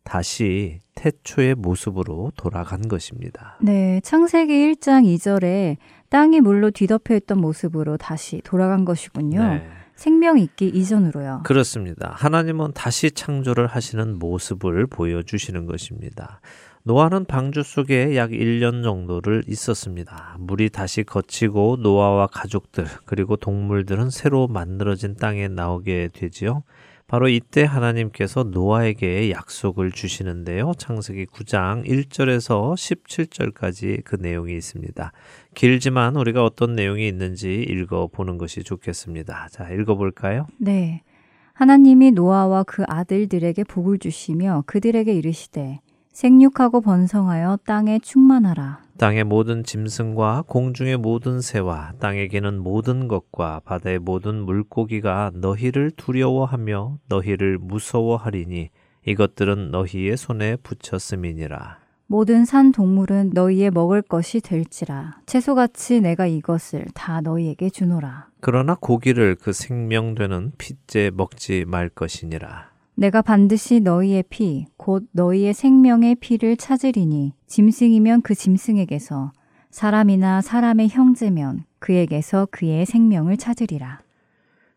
다시 0.03 0.79
태초의 0.95 1.55
모습으로 1.55 2.31
돌아간 2.35 2.87
것입니다. 2.87 3.57
네, 3.61 3.99
창세기 4.03 4.53
1장 4.53 5.03
2절에 5.05 5.77
땅이 6.11 6.41
물로 6.41 6.71
뒤덮여 6.71 7.15
있던 7.15 7.39
모습으로 7.39 7.95
다시 7.95 8.41
돌아간 8.43 8.83
것이군요. 8.83 9.41
네. 9.41 9.67
생명 9.95 10.37
있기 10.37 10.67
이전으로요. 10.67 11.43
그렇습니다. 11.45 12.13
하나님은 12.17 12.73
다시 12.73 13.11
창조를 13.11 13.67
하시는 13.67 14.19
모습을 14.19 14.87
보여주시는 14.87 15.67
것입니다. 15.67 16.41
노아는 16.83 17.25
방주 17.25 17.63
속에 17.63 18.17
약 18.17 18.31
1년 18.31 18.83
정도를 18.83 19.43
있었습니다. 19.47 20.35
물이 20.39 20.71
다시 20.71 21.03
거치고 21.03 21.77
노아와 21.79 22.27
가족들 22.27 22.87
그리고 23.05 23.37
동물들은 23.37 24.09
새로 24.09 24.47
만들어진 24.47 25.15
땅에 25.15 25.47
나오게 25.47 26.09
되지요. 26.11 26.63
바로 27.11 27.27
이때 27.27 27.65
하나님께서 27.65 28.43
노아에게 28.43 29.31
약속을 29.31 29.91
주시는데요. 29.91 30.71
창세기 30.77 31.25
9장 31.25 31.85
1절에서 31.85 32.73
17절까지 32.73 34.05
그 34.05 34.15
내용이 34.15 34.55
있습니다. 34.55 35.11
길지만 35.53 36.15
우리가 36.15 36.45
어떤 36.45 36.73
내용이 36.73 37.05
있는지 37.09 37.65
읽어 37.67 38.07
보는 38.07 38.37
것이 38.37 38.63
좋겠습니다. 38.63 39.49
자, 39.51 39.69
읽어 39.71 39.95
볼까요? 39.95 40.47
네. 40.57 41.03
하나님이 41.51 42.11
노아와 42.11 42.63
그 42.63 42.85
아들들에게 42.87 43.61
복을 43.65 43.99
주시며 43.99 44.63
그들에게 44.65 45.13
이르시되 45.13 45.81
생육하고 46.11 46.81
번성하여 46.81 47.59
땅에 47.65 47.99
충만하라. 47.99 48.81
땅의 48.97 49.23
모든 49.23 49.63
짐승과 49.63 50.43
공중의 50.47 50.97
모든 50.97 51.41
새와 51.41 51.93
땅에 51.99 52.27
기는 52.27 52.61
모든 52.61 53.07
것과 53.07 53.61
바다의 53.65 53.99
모든 53.99 54.43
물고기가 54.43 55.31
너희를 55.33 55.91
두려워하며 55.91 56.97
너희를 57.09 57.57
무서워하리니 57.59 58.69
이것들은 59.07 59.71
너희의 59.71 60.17
손에 60.17 60.57
붙였음이니라. 60.57 61.79
모든 62.05 62.43
산 62.43 62.73
동물은 62.73 63.31
너희의 63.33 63.71
먹을 63.71 64.01
것이 64.01 64.41
될지라. 64.41 65.21
채소같이 65.25 66.01
내가 66.01 66.27
이것을 66.27 66.85
다 66.93 67.21
너희에게 67.21 67.69
주노라. 67.69 68.27
그러나 68.41 68.75
고기를 68.79 69.35
그 69.35 69.53
생명되는 69.53 70.51
핏째 70.57 71.09
먹지 71.13 71.63
말 71.65 71.87
것이니라. 71.87 72.70
내가 72.95 73.21
반드시 73.21 73.79
너희의 73.79 74.23
피, 74.29 74.65
곧 74.77 75.07
너희의 75.11 75.53
생명의 75.53 76.15
피를 76.15 76.57
찾으리니 76.57 77.33
짐승이면 77.47 78.21
그 78.21 78.35
짐승에게서 78.35 79.31
사람이나 79.71 80.41
사람의 80.41 80.89
형제면 80.89 81.63
그에게서 81.79 82.47
그의 82.51 82.85
생명을 82.85 83.37
찾으리라. 83.37 84.01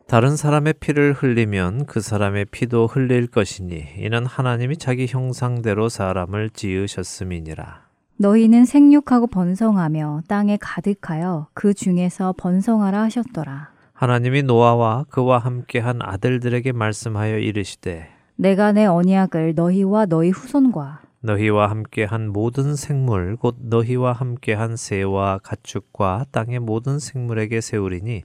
다른 0.07 0.37
사람의 0.37 0.75
피를 0.79 1.13
흘리면 1.13 1.87
그 1.87 1.99
사람의 1.99 2.45
피도 2.45 2.87
흘릴 2.87 3.27
것이니 3.27 3.85
이는 3.97 4.25
하나님이 4.25 4.77
자기 4.77 5.07
형상대로 5.07 5.89
사람을 5.89 6.51
지으셨음이니라. 6.51 7.85
너희는 8.17 8.65
생육하고 8.65 9.27
번성하며 9.27 10.21
땅에 10.27 10.57
가득하여 10.61 11.47
그 11.53 11.73
중에서 11.73 12.33
번성하라 12.37 13.01
하셨더라. 13.03 13.74
하나님이 13.95 14.43
노아와 14.43 15.05
그와 15.09 15.39
함께한 15.39 15.99
아들들에게 16.01 16.71
말씀하여 16.73 17.37
이르시되 17.39 18.07
내가 18.35 18.71
내 18.71 18.85
언약을 18.85 19.55
너희와 19.55 20.05
너희 20.05 20.29
후손과 20.29 20.99
너희와 21.21 21.69
함께한 21.69 22.29
모든 22.29 22.75
생물 22.75 23.35
곧 23.37 23.55
너희와 23.59 24.13
함께한 24.13 24.75
새와 24.75 25.39
가축과 25.41 26.25
땅의 26.31 26.59
모든 26.59 26.99
생물에게 26.99 27.61
세우리니 27.61 28.23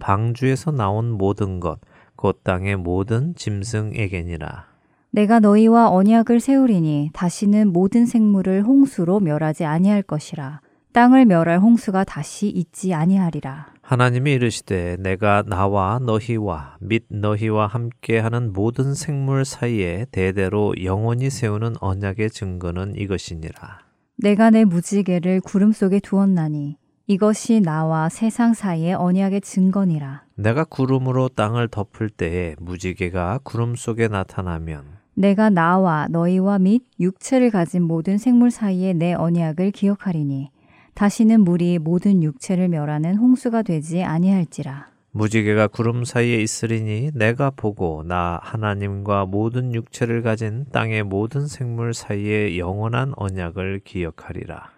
방주에서 0.00 0.70
나온 0.70 1.10
모든 1.10 1.60
것 1.60 1.78
곧 2.18 2.42
땅의 2.42 2.74
모든 2.76 3.32
짐승에게니라. 3.36 4.66
내가 5.12 5.38
너희와 5.38 5.88
언약을 5.90 6.40
세우리니 6.40 7.10
다시는 7.12 7.72
모든 7.72 8.06
생물을 8.06 8.64
홍수로 8.64 9.20
멸하지 9.20 9.64
아니할 9.64 10.02
것이라 10.02 10.60
땅을 10.92 11.26
멸할 11.26 11.60
홍수가 11.60 12.02
다시 12.04 12.48
있지 12.48 12.92
아니하리라. 12.92 13.68
하나님이 13.88 14.32
이르시되 14.32 14.98
내가 14.98 15.42
나와 15.46 15.98
너희와 15.98 16.76
및 16.78 17.06
너희와 17.08 17.68
함께하는 17.68 18.52
모든 18.52 18.92
생물 18.92 19.46
사이에 19.46 20.04
대대로 20.12 20.74
영원히 20.84 21.30
세우는 21.30 21.76
언약의 21.80 22.28
증거는 22.28 22.96
이것이니라. 22.98 23.78
내가 24.18 24.50
내 24.50 24.66
무지개를 24.66 25.40
구름 25.40 25.72
속에 25.72 26.00
두었나니 26.00 26.76
이것이 27.06 27.62
나와 27.62 28.10
세상 28.10 28.52
사이의 28.52 28.92
언약의 28.92 29.40
증거니라. 29.40 30.24
내가 30.34 30.64
구름으로 30.64 31.30
땅을 31.30 31.68
덮을 31.68 32.10
때에 32.10 32.56
무지개가 32.58 33.40
구름 33.42 33.74
속에 33.74 34.08
나타나면 34.08 34.84
내가 35.14 35.48
나와 35.48 36.08
너희와 36.10 36.58
및 36.58 36.82
육체를 37.00 37.50
가진 37.50 37.84
모든 37.84 38.18
생물 38.18 38.50
사이에 38.50 38.92
내 38.92 39.14
언약을 39.14 39.70
기억하리니 39.70 40.50
다시는 40.98 41.42
물이 41.44 41.78
모든 41.78 42.24
육체를 42.24 42.66
멸하는 42.66 43.14
홍수가 43.14 43.62
되지 43.62 44.02
아니할지라. 44.02 44.88
무지개가 45.12 45.68
구름 45.68 46.04
사이에 46.04 46.42
있으리니 46.42 47.12
내가 47.14 47.50
보고 47.50 48.02
나 48.04 48.40
하나님과 48.42 49.26
모든 49.26 49.72
육체를 49.74 50.22
가진 50.22 50.66
땅의 50.72 51.04
모든 51.04 51.46
생물 51.46 51.94
사이에 51.94 52.58
영원한 52.58 53.12
언약을 53.14 53.82
기억하리라. 53.84 54.70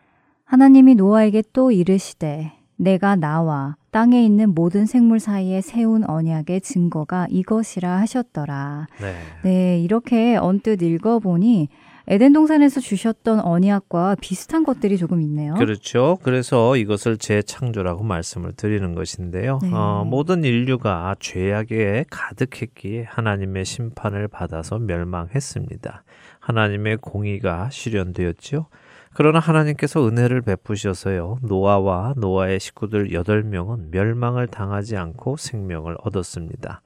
하나님이 0.45 0.97
노아에게 0.97 1.43
또 1.55 1.73
이르시되 1.73 2.53
내가 2.77 3.17
나와 3.17 3.77
땅에 3.91 4.23
있는 4.23 4.55
모든 4.55 4.85
생물 4.85 5.21
사이에 5.21 5.63
세운 5.63 6.05
언약의 6.07 6.61
증거가 6.61 7.29
이것이라 7.31 7.97
하셨더라. 7.97 8.89
네. 9.01 9.15
네, 9.43 9.81
이렇게 9.81 10.37
언뜻 10.37 10.83
읽어보니 10.83 11.71
에덴 12.11 12.33
동산에서 12.33 12.81
주셨던 12.81 13.39
언약과 13.39 14.17
비슷한 14.21 14.65
것들이 14.65 14.99
조금 14.99 15.21
있네요. 15.23 15.55
그렇죠. 15.55 16.19
그래서 16.25 16.77
이것을 16.77 17.17
재창조라고 17.17 18.03
말씀을 18.03 18.53
드리는 18.53 18.97
것인데요. 18.97 19.61
네. 19.63 19.71
어, 19.73 20.05
모든 20.05 20.43
인류가 20.43 21.15
죄악에 21.21 22.07
가득했기에 22.11 23.05
하나님의 23.05 23.65
심판을 23.65 24.27
받아서 24.27 24.81
멸망했습니다. 24.81 26.03
하나님의 26.41 26.97
공의가 26.97 27.71
실현되었지요. 27.71 28.67
그러나 29.15 29.39
하나님께서 29.39 30.05
은혜를 30.05 30.43
베푸셔서요. 30.43 31.39
노아와 31.43 32.15
노아의 32.17 32.59
식구들 32.59 33.11
8명은 33.11 33.91
멸망을 33.93 34.49
당하지 34.49 34.97
않고 34.97 35.37
생명을 35.37 35.97
얻었습니다. 36.03 36.83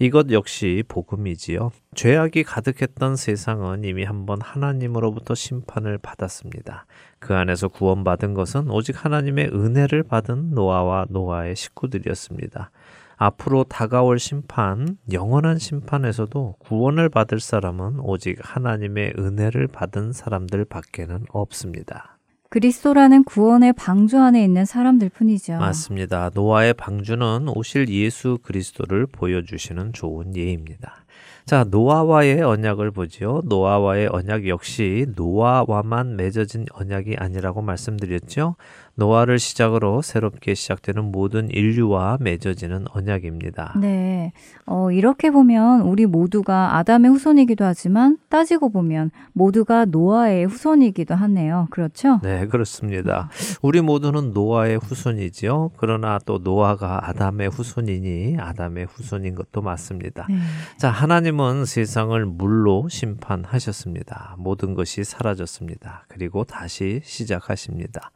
이것 0.00 0.30
역시 0.30 0.84
복음이지요. 0.86 1.72
죄악이 1.96 2.44
가득했던 2.44 3.16
세상은 3.16 3.82
이미 3.82 4.04
한번 4.04 4.40
하나님으로부터 4.40 5.34
심판을 5.34 5.98
받았습니다. 5.98 6.86
그 7.18 7.34
안에서 7.34 7.66
구원받은 7.66 8.34
것은 8.34 8.70
오직 8.70 9.04
하나님의 9.04 9.48
은혜를 9.52 10.04
받은 10.04 10.50
노아와 10.50 11.06
노아의 11.10 11.56
식구들이었습니다. 11.56 12.70
앞으로 13.16 13.64
다가올 13.64 14.20
심판, 14.20 14.96
영원한 15.10 15.58
심판에서도 15.58 16.54
구원을 16.60 17.08
받을 17.08 17.40
사람은 17.40 17.98
오직 17.98 18.38
하나님의 18.40 19.14
은혜를 19.18 19.66
받은 19.66 20.12
사람들 20.12 20.64
밖에는 20.66 21.24
없습니다. 21.30 22.17
그리스도라는 22.50 23.24
구원의 23.24 23.74
방주 23.74 24.18
안에 24.18 24.42
있는 24.42 24.64
사람들 24.64 25.10
뿐이죠. 25.10 25.58
맞습니다. 25.58 26.30
노아의 26.32 26.74
방주는 26.74 27.46
오실 27.48 27.88
예수 27.90 28.38
그리스도를 28.42 29.06
보여주시는 29.06 29.92
좋은 29.92 30.34
예입니다. 30.34 31.04
자, 31.44 31.64
노아와의 31.64 32.42
언약을 32.42 32.90
보지요. 32.90 33.42
노아와의 33.44 34.08
언약 34.12 34.48
역시 34.48 35.06
노아와만 35.14 36.16
맺어진 36.16 36.66
언약이 36.72 37.16
아니라고 37.18 37.60
말씀드렸죠. 37.62 38.56
노아를 38.98 39.38
시작으로 39.38 40.02
새롭게 40.02 40.54
시작되는 40.54 41.12
모든 41.12 41.48
인류와 41.50 42.18
맺어지는 42.20 42.86
언약입니다. 42.90 43.74
네. 43.80 44.32
어, 44.66 44.90
이렇게 44.90 45.30
보면 45.30 45.82
우리 45.82 46.04
모두가 46.04 46.76
아담의 46.78 47.12
후손이기도 47.12 47.64
하지만 47.64 48.18
따지고 48.28 48.70
보면 48.70 49.12
모두가 49.34 49.84
노아의 49.84 50.46
후손이기도 50.46 51.14
하네요. 51.14 51.68
그렇죠? 51.70 52.18
네, 52.24 52.48
그렇습니다. 52.48 53.30
우리 53.62 53.80
모두는 53.80 54.32
노아의 54.32 54.78
후손이지요. 54.78 55.70
그러나 55.76 56.18
또 56.26 56.38
노아가 56.38 57.08
아담의 57.08 57.50
후손이니 57.50 58.38
아담의 58.40 58.86
후손인 58.86 59.36
것도 59.36 59.62
맞습니다. 59.62 60.26
네. 60.28 60.38
자, 60.76 60.90
하나님은 60.90 61.66
세상을 61.66 62.26
물로 62.26 62.88
심판하셨습니다. 62.88 64.34
모든 64.38 64.74
것이 64.74 65.04
사라졌습니다. 65.04 66.06
그리고 66.08 66.42
다시 66.42 67.00
시작하십니다. 67.04 68.10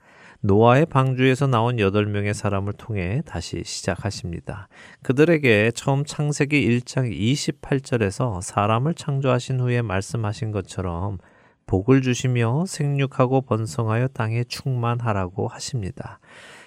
노아의 0.44 0.86
방주에서 0.86 1.46
나온 1.46 1.76
8명의 1.76 2.32
사람을 2.34 2.72
통해 2.72 3.22
다시 3.24 3.62
시작하십니다. 3.64 4.66
그들에게 5.02 5.70
처음 5.72 6.04
창세기 6.04 6.80
1장 6.80 7.16
28절에서 7.16 8.42
사람을 8.42 8.94
창조하신 8.94 9.60
후에 9.60 9.82
말씀하신 9.82 10.50
것처럼 10.50 11.18
복을 11.66 12.02
주시며 12.02 12.64
생육하고 12.66 13.42
번성하여 13.42 14.08
땅에 14.08 14.42
충만하라고 14.42 15.46
하십니다. 15.46 16.18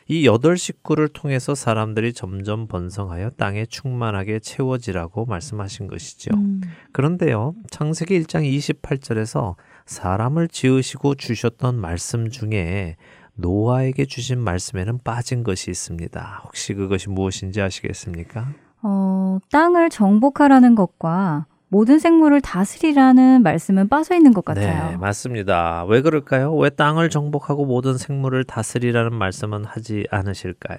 이 0.07 0.25
여덟 0.25 0.57
식구를 0.57 1.09
통해서 1.09 1.53
사람들이 1.53 2.13
점점 2.13 2.67
번성하여 2.67 3.31
땅에 3.31 3.65
충만하게 3.65 4.39
채워지라고 4.39 5.25
말씀하신 5.25 5.87
것이죠. 5.87 6.33
음. 6.33 6.61
그런데요, 6.93 7.55
창세기 7.71 8.21
1장 8.21 8.47
28절에서 8.47 9.55
사람을 9.85 10.47
지으시고 10.47 11.15
주셨던 11.15 11.75
말씀 11.75 12.29
중에 12.29 12.95
노아에게 13.35 14.05
주신 14.05 14.39
말씀에는 14.39 14.99
빠진 15.03 15.43
것이 15.43 15.71
있습니다. 15.71 16.41
혹시 16.45 16.73
그것이 16.73 17.09
무엇인지 17.09 17.61
아시겠습니까? 17.61 18.47
어, 18.81 19.39
땅을 19.51 19.89
정복하라는 19.89 20.75
것과 20.75 21.45
모든 21.67 21.99
생물을 21.99 22.41
다스리라는 22.41 23.43
말씀은 23.43 23.89
빠져 23.89 24.15
있는 24.15 24.33
것 24.33 24.45
같아요. 24.45 24.91
네, 24.91 24.97
맞습니다. 24.97 25.83
왜 25.85 26.01
그럴까요? 26.01 26.55
왜 26.55 26.69
땅을 26.69 27.09
정복하고 27.09 27.65
모든 27.65 27.97
생물을 27.97 28.43
다스리라는 28.45 29.13
말씀은 29.13 29.65
하지 29.65 30.05
않으실까요? 30.11 30.77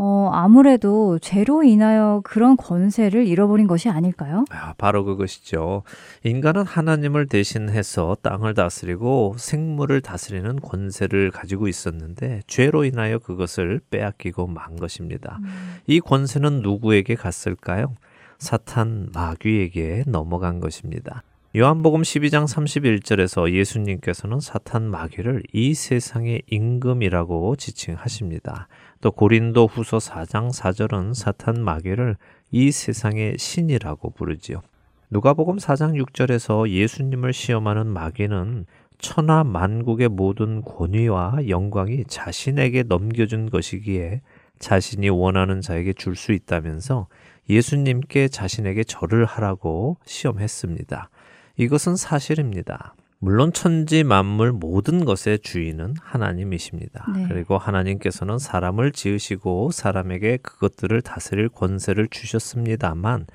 어, 0.00 0.30
아무래도 0.32 1.18
죄로 1.18 1.64
인하여 1.64 2.20
그런 2.22 2.56
권세를 2.56 3.26
잃어버린 3.26 3.66
것이 3.66 3.88
아닐까요? 3.88 4.44
아, 4.50 4.72
바로 4.78 5.04
그것이죠. 5.04 5.82
인간은 6.22 6.62
하나님을 6.62 7.26
대신해서 7.26 8.16
땅을 8.22 8.54
다스리고 8.54 9.34
생물을 9.36 10.00
다스리는 10.00 10.60
권세를 10.60 11.32
가지고 11.32 11.66
있었는데 11.66 12.42
죄로 12.46 12.84
인하여 12.84 13.18
그것을 13.18 13.80
빼앗기고 13.90 14.46
만 14.46 14.76
것입니다. 14.76 15.40
이 15.88 15.98
권세는 15.98 16.62
누구에게 16.62 17.16
갔을까요? 17.16 17.96
사탄 18.38 19.08
마귀에게 19.12 20.04
넘어간 20.06 20.60
것입니다. 20.60 21.24
요한복음 21.56 22.02
12장 22.02 22.46
31절에서 22.46 23.52
예수님께서는 23.52 24.38
사탄 24.38 24.84
마귀를 24.90 25.42
이 25.52 25.74
세상의 25.74 26.42
임금이라고 26.50 27.56
지칭하십니다. 27.56 28.68
또 29.00 29.10
고린도 29.10 29.66
후서 29.66 29.98
4장 29.98 30.52
4절은 30.52 31.14
사탄 31.14 31.62
마귀를 31.62 32.16
이 32.50 32.70
세상의 32.70 33.36
신이라고 33.38 34.10
부르지요. 34.10 34.62
누가복음 35.10 35.56
4장 35.56 36.02
6절에서 36.04 36.68
예수님을 36.68 37.32
시험하는 37.32 37.86
마귀는 37.86 38.66
천하 38.98 39.44
만국의 39.44 40.08
모든 40.08 40.62
권위와 40.62 41.48
영광이 41.48 42.04
자신에게 42.08 42.82
넘겨준 42.82 43.48
것이기에 43.50 44.20
자신이 44.58 45.08
원하는 45.08 45.60
자에게 45.60 45.92
줄 45.92 46.16
수 46.16 46.32
있다면서 46.32 47.06
예수님께 47.48 48.28
자신에게 48.28 48.84
절을 48.84 49.24
하라고 49.24 49.96
시험했습니다. 50.04 51.10
이것은 51.56 51.96
사실입니다. 51.96 52.94
물론 53.20 53.52
천지 53.52 54.04
만물 54.04 54.52
모든 54.52 55.04
것의 55.04 55.40
주인은 55.40 55.94
하나님이십니다. 56.00 57.06
네. 57.16 57.26
그리고 57.28 57.58
하나님께서는 57.58 58.38
사람을 58.38 58.92
지으시고 58.92 59.72
사람에게 59.72 60.36
그것들을 60.38 61.02
다스릴 61.02 61.48
권세를 61.48 62.08
주셨습니다만 62.10 63.26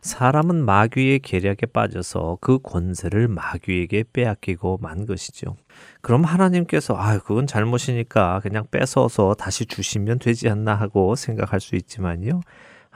사람은 0.00 0.64
마귀의 0.64 1.18
계략에 1.18 1.66
빠져서 1.72 2.38
그 2.40 2.58
권세를 2.62 3.28
마귀에게 3.28 4.04
빼앗기고 4.12 4.78
만 4.80 5.04
것이죠. 5.04 5.56
그럼 6.00 6.24
하나님께서 6.24 6.94
아, 6.94 7.18
그건 7.18 7.46
잘못이니까 7.46 8.40
그냥 8.40 8.66
뺏어서 8.70 9.34
다시 9.34 9.66
주시면 9.66 10.20
되지 10.20 10.48
않나 10.48 10.74
하고 10.74 11.14
생각할 11.14 11.60
수 11.60 11.76
있지만요. 11.76 12.40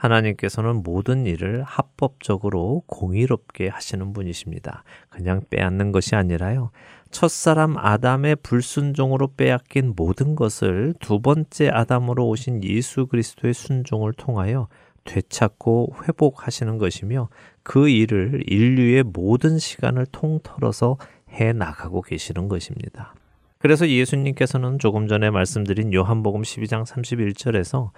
하나님께서는 0.01 0.81
모든 0.81 1.27
일을 1.27 1.63
합법적으로 1.63 2.83
공의롭게 2.87 3.67
하시는 3.67 4.13
분이십니다. 4.13 4.83
그냥 5.09 5.41
빼앗는 5.49 5.91
것이 5.91 6.15
아니라요. 6.15 6.71
첫사람 7.11 7.77
아담의 7.77 8.37
불순종으로 8.37 9.33
빼앗긴 9.37 9.93
모든 9.95 10.35
것을 10.35 10.95
두 10.99 11.19
번째 11.19 11.69
아담으로 11.69 12.27
오신 12.29 12.63
예수 12.63 13.05
그리스도의 13.05 13.53
순종을 13.53 14.13
통하여 14.13 14.67
되찾고 15.03 15.95
회복하시는 16.07 16.77
것이며 16.79 17.29
그 17.61 17.87
일을 17.89 18.43
인류의 18.47 19.03
모든 19.03 19.59
시간을 19.59 20.07
통틀어서 20.11 20.97
해 21.33 21.53
나가고 21.53 22.01
계시는 22.01 22.47
것입니다. 22.47 23.13
그래서 23.59 23.87
예수님께서는 23.87 24.79
조금 24.79 25.07
전에 25.07 25.29
말씀드린 25.29 25.93
요한복음 25.93 26.41
12장 26.41 26.85
31절에서 26.85 27.91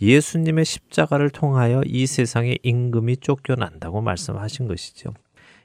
예수님의 0.00 0.64
십자가를 0.64 1.30
통하여 1.30 1.82
이 1.84 2.06
세상의 2.06 2.58
임금이 2.62 3.18
쫓겨난다고 3.18 4.00
말씀하신 4.00 4.66
것이죠. 4.66 5.12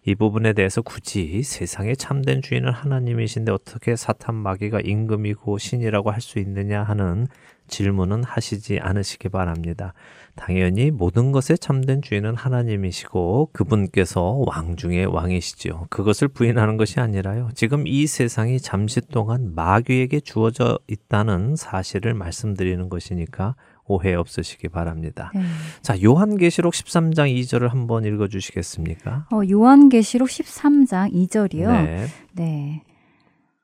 이 0.08 0.14
부분에 0.14 0.54
대해서 0.54 0.84
굳이 0.84 1.42
세상의 1.42 1.98
참된 1.98 2.44
주인은 2.44 2.72
하나님이신데 2.72 3.52
어떻게 3.52 3.96
사탄 3.96 4.36
마귀가 4.36 4.82
임금이고 4.82 5.58
신이라고 5.58 6.12
할 6.12 6.22
수 6.22 6.38
있느냐 6.40 6.84
하는 6.84 7.28
질문은 7.68 8.24
하시지 8.24 8.80
않으시기 8.80 9.30
바랍니다. 9.30 9.94
당연히 10.36 10.92
모든 10.92 11.32
것의 11.32 11.58
참된 11.60 12.04
주인은 12.04 12.36
하나님이시고 12.36 13.50
그분께서 13.54 14.44
왕 14.46 14.76
중의 14.76 15.08
왕이시지요. 15.08 15.88
그것을 15.90 16.28
부인하는 16.28 16.78
것이 16.78 17.00
아니라요. 17.00 17.50
지금 17.56 17.88
이 17.88 18.06
세상이 18.06 18.60
잠시 18.60 19.02
동안 19.02 19.56
마귀에게 19.56 20.20
주어져 20.20 20.78
있다는 20.88 21.56
사실을 21.56 22.14
말씀드리는 22.14 22.90
것이니까 22.90 23.56
오해 23.88 24.14
없으시기 24.16 24.70
바랍니다. 24.70 25.32
네. 25.36 25.42
자, 25.82 26.02
요한계시록 26.02 26.74
13장 26.74 27.34
2절을 27.34 27.70
한번 27.70 28.04
읽어 28.06 28.28
주시겠습니까? 28.28 29.28
어, 29.32 29.42
요한계시록 29.50 30.28
13장 30.28 31.14
2절이요. 31.14 31.68
네. 31.72 32.06
네. 32.34 32.84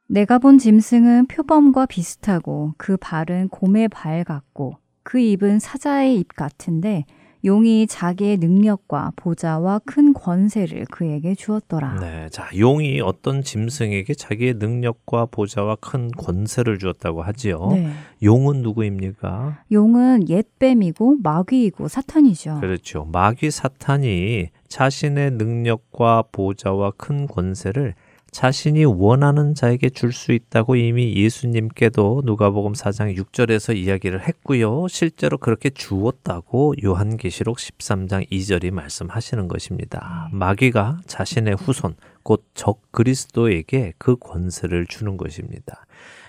내가 0.07 0.39
본 0.39 0.57
짐승은 0.57 1.27
표범과 1.27 1.85
비슷하고 1.85 2.73
그 2.77 2.97
발은 2.97 3.47
곰의 3.49 3.87
발 3.87 4.23
같고 4.23 4.77
그 5.03 5.19
입은 5.19 5.59
사자의 5.59 6.19
입 6.19 6.35
같은데 6.35 7.05
용이 7.43 7.87
자기의 7.87 8.37
능력과 8.37 9.13
보좌와 9.15 9.79
큰 9.85 10.13
권세를 10.13 10.85
그에게 10.85 11.33
주었더라. 11.33 11.99
네. 11.99 12.29
자, 12.29 12.49
용이 12.57 13.01
어떤 13.01 13.41
짐승에게 13.43 14.13
자기의 14.13 14.55
능력과 14.55 15.27
보좌와 15.27 15.75
큰 15.75 16.11
권세를 16.11 16.77
주었다고 16.77 17.23
하지요. 17.23 17.69
네. 17.73 17.91
용은 18.23 18.61
누구입니까? 18.61 19.63
용은 19.71 20.29
옛뱀이고 20.29 21.17
마귀이고 21.23 21.87
사탄이죠. 21.87 22.59
그렇죠. 22.61 23.07
마귀 23.11 23.49
사탄이 23.49 24.49
자신의 24.67 25.31
능력과 25.31 26.25
보좌와 26.31 26.91
큰 26.91 27.27
권세를 27.27 27.95
자신이 28.31 28.85
원하는 28.85 29.53
자에게 29.53 29.89
줄 29.89 30.13
수 30.13 30.31
있다고 30.31 30.75
이미 30.77 31.13
예수님께도 31.15 32.21
누가복음 32.25 32.73
4장 32.73 33.17
6절에서 33.17 33.75
이야기를 33.75 34.25
했고요. 34.25 34.87
실제로 34.87 35.37
그렇게 35.37 35.69
주었다고 35.69 36.75
요한계시록 36.83 37.57
13장 37.57 38.29
2절이 38.29 38.71
말씀하시는 38.71 39.47
것입니다. 39.49 40.29
마귀가 40.31 41.01
자신의 41.07 41.55
후손 41.55 41.95
곧 42.23 42.43
적 42.53 42.79
그리스도에게 42.91 43.93
그 43.97 44.15
권세를 44.15 44.85
주는 44.87 45.17
것입니다. 45.17 45.85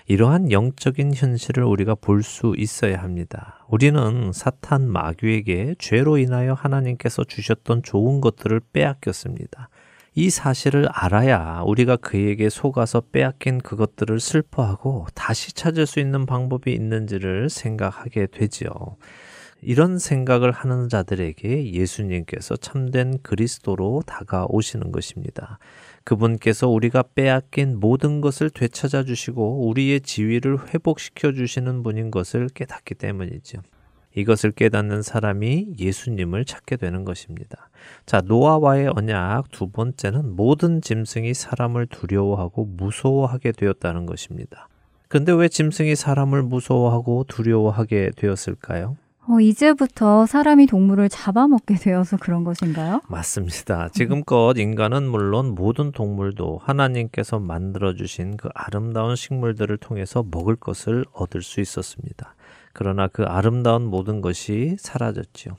이러한 0.07 0.51
영적인 0.51 1.13
현실을 1.13 1.63
우리가 1.63 1.95
볼 1.95 2.23
수 2.23 2.53
있어야 2.57 3.01
합니다. 3.01 3.65
우리는 3.69 4.31
사탄 4.33 4.89
마귀에게 4.89 5.75
죄로 5.79 6.17
인하여 6.17 6.53
하나님께서 6.53 7.23
주셨던 7.23 7.83
좋은 7.83 8.19
것들을 8.19 8.59
빼앗겼습니다. 8.73 9.69
이 10.15 10.29
사실을 10.29 10.87
알아야 10.91 11.63
우리가 11.65 11.95
그에게 11.97 12.49
속아서 12.49 13.01
빼앗긴 13.01 13.59
그것들을 13.59 14.19
슬퍼하고 14.19 15.07
다시 15.15 15.53
찾을 15.53 15.87
수 15.87 15.99
있는 15.99 16.27
방법이 16.27 16.71
있는지를 16.71 17.49
생각하게 17.49 18.27
되지요. 18.27 18.69
이런 19.63 19.97
생각을 19.97 20.51
하는 20.51 20.87
자들에게 20.87 21.73
예수님께서 21.73 22.57
참된 22.57 23.17
그리스도로 23.23 24.03
다가오시는 24.05 24.91
것입니다. 24.91 25.57
그분께서 26.03 26.67
우리가 26.67 27.03
빼앗긴 27.15 27.79
모든 27.79 28.21
것을 28.21 28.49
되찾아 28.49 29.03
주시고 29.03 29.67
우리의 29.67 30.01
지위를 30.01 30.67
회복시켜 30.67 31.31
주시는 31.31 31.81
분인 31.81 32.11
것을 32.11 32.49
깨닫기 32.49 32.95
때문이죠. 32.95 33.61
이것을 34.15 34.51
깨닫는 34.51 35.01
사람이 35.01 35.75
예수님을 35.79 36.45
찾게 36.45 36.77
되는 36.77 37.03
것입니다. 37.03 37.69
자, 38.05 38.21
노아와의 38.21 38.91
언약 38.95 39.51
두 39.51 39.69
번째는 39.69 40.35
모든 40.35 40.81
짐승이 40.81 41.33
사람을 41.33 41.87
두려워하고 41.87 42.65
무서워하게 42.65 43.53
되었다는 43.53 44.05
것입니다. 44.05 44.67
근데 45.07 45.31
왜 45.31 45.47
짐승이 45.47 45.95
사람을 45.95 46.43
무서워하고 46.43 47.25
두려워하게 47.27 48.11
되었을까요? 48.15 48.97
어, 49.25 49.39
이제부터 49.39 50.25
사람이 50.25 50.65
동물을 50.65 51.07
잡아먹게 51.07 51.75
되어서 51.75 52.17
그런 52.17 52.43
것인가요? 52.43 53.01
맞습니다. 53.07 53.87
지금껏 53.89 54.53
인간은 54.57 55.07
물론 55.07 55.55
모든 55.55 55.93
동물도 55.93 56.59
하나님께서 56.61 57.39
만들어주신 57.39 58.35
그 58.35 58.49
아름다운 58.53 59.15
식물들을 59.15 59.77
통해서 59.77 60.25
먹을 60.29 60.57
것을 60.57 61.05
얻을 61.13 61.41
수 61.41 61.61
있었습니다. 61.61 62.35
그러나 62.73 63.07
그 63.07 63.23
아름다운 63.23 63.85
모든 63.85 64.21
것이 64.21 64.75
사라졌지요. 64.79 65.55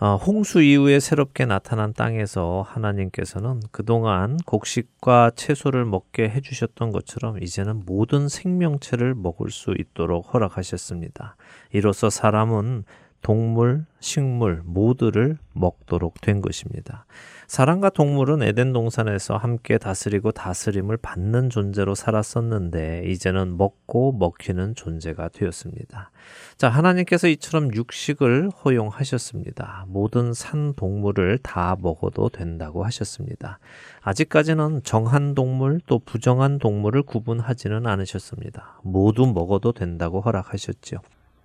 어, 0.00 0.16
홍수 0.16 0.60
이후에 0.60 0.98
새롭게 0.98 1.46
나타난 1.46 1.94
땅에서 1.94 2.64
하나님께서는 2.66 3.60
그동안 3.70 4.36
곡식과 4.44 5.30
채소를 5.36 5.84
먹게 5.84 6.28
해주셨던 6.28 6.90
것처럼 6.90 7.40
이제는 7.40 7.84
모든 7.86 8.28
생명체를 8.28 9.14
먹을 9.14 9.50
수 9.50 9.74
있도록 9.78 10.34
허락하셨습니다. 10.34 11.36
이로써 11.72 12.10
사람은 12.10 12.84
동물, 13.22 13.86
식물 14.00 14.62
모두를 14.64 15.38
먹도록 15.52 16.20
된 16.20 16.40
것입니다. 16.42 17.06
사람과 17.46 17.90
동물은 17.90 18.42
에덴 18.42 18.72
동산에서 18.72 19.36
함께 19.36 19.78
다스리고 19.78 20.32
다스림을 20.32 20.96
받는 20.96 21.50
존재로 21.50 21.94
살았었는데 21.94 23.04
이제는 23.06 23.56
먹고 23.56 24.12
먹히는 24.12 24.74
존재가 24.74 25.28
되었습니다. 25.28 26.10
자, 26.56 26.68
하나님께서 26.68 27.28
이처럼 27.28 27.74
육식을 27.74 28.50
허용하셨습니다. 28.64 29.86
모든 29.88 30.32
산 30.32 30.74
동물을 30.74 31.38
다 31.38 31.76
먹어도 31.80 32.30
된다고 32.30 32.84
하셨습니다. 32.84 33.58
아직까지는 34.00 34.82
정한 34.82 35.34
동물 35.34 35.80
또 35.86 35.98
부정한 35.98 36.58
동물을 36.58 37.02
구분하지는 37.02 37.86
않으셨습니다. 37.86 38.80
모두 38.82 39.26
먹어도 39.26 39.72
된다고 39.72 40.20
허락하셨죠. 40.20 40.98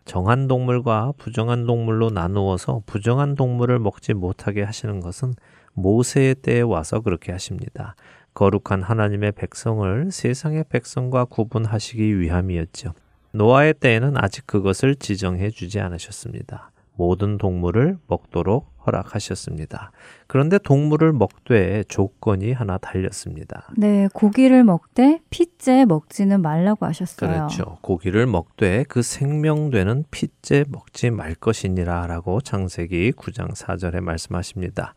정한 0.06 0.48
동물과 0.48 1.14
부정한 1.18 1.68
동물로 1.68 2.10
나누어서 2.10 2.82
부정한 2.88 3.36
동물을 3.36 3.78
먹지 3.78 4.16
못하게 4.16 4.64
하시는 4.64 5.02
것은 5.02 5.36
모세의 5.82 6.36
때에 6.36 6.62
와서 6.62 7.00
그렇게 7.00 7.32
하십니다. 7.32 7.96
거룩한 8.34 8.84
하나님의 8.84 9.34
백성을 9.34 10.12
세상의 10.12 10.66
백성과 10.70 11.26
구분하시기 11.26 12.20
위함이었죠. 12.20 12.94
노아의 13.32 13.76
때에는 13.76 14.18
아직 14.18 14.48
그것을 14.48 14.96
지정해 14.96 15.50
주지 15.50 15.80
않으셨습니다. 15.80 16.72
모든 16.96 17.38
동물을 17.38 17.98
먹도록 18.08 18.74
허락하셨습니다. 18.86 19.92
그런데 20.28 20.58
동물을 20.58 21.14
먹되 21.14 21.84
조건이 21.88 22.52
하나 22.52 22.78
달렸습니다. 22.78 23.70
네, 23.78 24.10
고기를 24.14 24.66
먹되 24.66 25.22
핏째 25.30 25.86
먹지는 25.86 26.42
말라고 26.42 26.86
하셨어요. 26.86 27.32
그렇죠. 27.32 27.78
고기를 27.82 28.26
먹되 28.26 28.84
그 28.90 29.02
생명되는 29.02 30.06
핏째 30.12 30.66
먹지 30.68 31.12
말 31.12 31.36
것이니라라고 31.36 32.42
창세기 32.42 33.14
9장 33.14 33.56
4절에 33.56 34.02
말씀하십니다. 34.02 34.94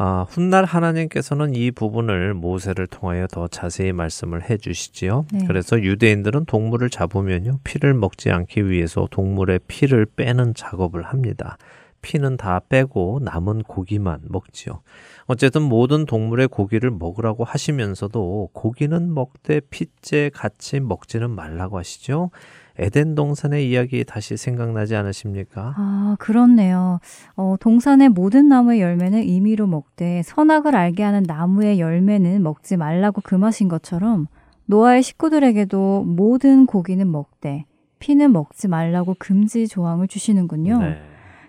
아, 0.00 0.24
훗날 0.28 0.64
하나님께서는 0.64 1.56
이 1.56 1.72
부분을 1.72 2.32
모세를 2.32 2.86
통하여 2.86 3.26
더 3.26 3.48
자세히 3.48 3.92
말씀을 3.92 4.48
해 4.48 4.56
주시지요. 4.56 5.26
네. 5.32 5.44
그래서 5.48 5.82
유대인들은 5.82 6.44
동물을 6.44 6.88
잡으면요, 6.88 7.58
피를 7.64 7.94
먹지 7.94 8.30
않기 8.30 8.70
위해서 8.70 9.08
동물의 9.10 9.58
피를 9.66 10.06
빼는 10.06 10.54
작업을 10.54 11.02
합니다. 11.02 11.58
피는 12.00 12.36
다 12.36 12.60
빼고 12.68 13.20
남은 13.24 13.64
고기만 13.64 14.20
먹지요. 14.28 14.82
어쨌든 15.26 15.62
모든 15.62 16.06
동물의 16.06 16.46
고기를 16.46 16.92
먹으라고 16.92 17.42
하시면서도 17.42 18.50
고기는 18.52 19.12
먹되 19.12 19.60
핏째 19.68 20.30
같이 20.32 20.78
먹지는 20.78 21.28
말라고 21.28 21.76
하시죠. 21.76 22.30
에덴 22.78 23.14
동산의 23.14 23.68
이야기 23.68 24.04
다시 24.04 24.36
생각나지 24.36 24.94
않으십니까? 24.94 25.74
아, 25.76 26.16
그렇네요. 26.18 27.00
어, 27.36 27.56
동산의 27.58 28.10
모든 28.10 28.48
나무의 28.48 28.80
열매는 28.80 29.24
임의로 29.24 29.66
먹되 29.66 30.22
선악을 30.24 30.76
알게 30.76 31.02
하는 31.02 31.24
나무의 31.26 31.80
열매는 31.80 32.42
먹지 32.42 32.76
말라고 32.76 33.20
금하신 33.22 33.68
것처럼 33.68 34.26
노아의 34.66 35.02
식구들에게도 35.02 36.04
모든 36.04 36.66
고기는 36.66 37.10
먹되 37.10 37.64
피는 37.98 38.32
먹지 38.32 38.68
말라고 38.68 39.16
금지 39.18 39.66
조항을 39.66 40.06
주시는군요. 40.06 40.78
네. 40.78 41.02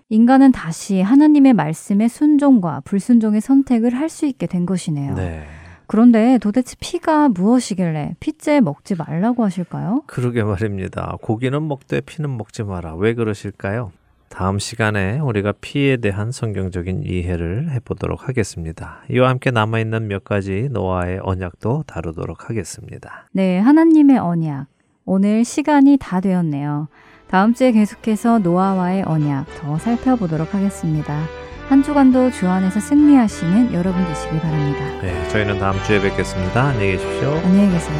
인간은 0.09 0.51
다시 0.51 1.01
하나님의 1.01 1.53
말씀에 1.53 2.07
순종과 2.07 2.81
불순종의 2.85 3.41
선택을 3.41 3.93
할 3.93 4.09
수 4.09 4.25
있게 4.25 4.47
된 4.47 4.65
것이네요. 4.65 5.13
네. 5.13 5.43
그런데 5.89 6.37
도대체 6.37 6.75
피가 6.79 7.29
무엇이길래 7.29 8.13
피째 8.19 8.61
먹지 8.61 8.93
말라고 8.93 9.43
하실까요? 9.43 10.03
그러게 10.05 10.43
말입니다. 10.43 11.17
고기는 11.19 11.67
먹되 11.67 11.99
피는 12.01 12.37
먹지 12.37 12.61
마라. 12.61 12.93
왜 12.93 13.15
그러실까요? 13.15 13.91
다음 14.29 14.59
시간에 14.59 15.17
우리가 15.17 15.51
피에 15.59 15.97
대한 15.97 16.31
성경적인 16.31 17.05
이해를 17.07 17.71
해보도록 17.71 18.27
하겠습니다. 18.27 19.01
이와 19.09 19.29
함께 19.29 19.49
남아있는 19.49 20.07
몇 20.07 20.23
가지 20.23 20.69
노아의 20.69 21.21
언약도 21.23 21.85
다루도록 21.87 22.51
하겠습니다. 22.51 23.25
네, 23.31 23.57
하나님의 23.57 24.19
언약. 24.19 24.67
오늘 25.05 25.43
시간이 25.43 25.97
다 25.99 26.21
되었네요. 26.21 26.87
다음 27.27 27.55
주에 27.55 27.71
계속해서 27.71 28.37
노아와의 28.37 29.05
언약 29.07 29.47
더 29.57 29.79
살펴보도록 29.79 30.53
하겠습니다. 30.53 31.38
한 31.69 31.83
주간도 31.83 32.31
주 32.31 32.47
안에서 32.47 32.79
승리하시는 32.79 33.73
여러분 33.73 34.03
되시기 34.07 34.39
바랍니다. 34.39 34.79
네, 35.03 35.29
저희는 35.29 35.59
다음 35.59 35.81
주에 35.83 36.01
뵙겠습니다. 36.01 36.69
안녕히 36.69 36.93
계십시오. 36.93 37.39
안녕히 37.45 37.71
계세요. 37.71 37.99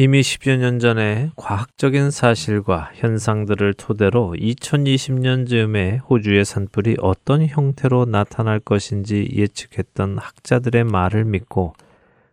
이미 0.00 0.20
10여 0.20 0.58
년 0.58 0.78
전에 0.78 1.32
과학적인 1.34 2.12
사실과 2.12 2.92
현상들을 2.94 3.74
토대로 3.74 4.32
2020년 4.38 5.48
즈음에 5.48 5.96
호주의 6.08 6.44
산불이 6.44 6.98
어떤 7.00 7.44
형태로 7.44 8.04
나타날 8.04 8.60
것인지 8.60 9.28
예측했던 9.34 10.18
학자들의 10.18 10.84
말을 10.84 11.24
믿고 11.24 11.74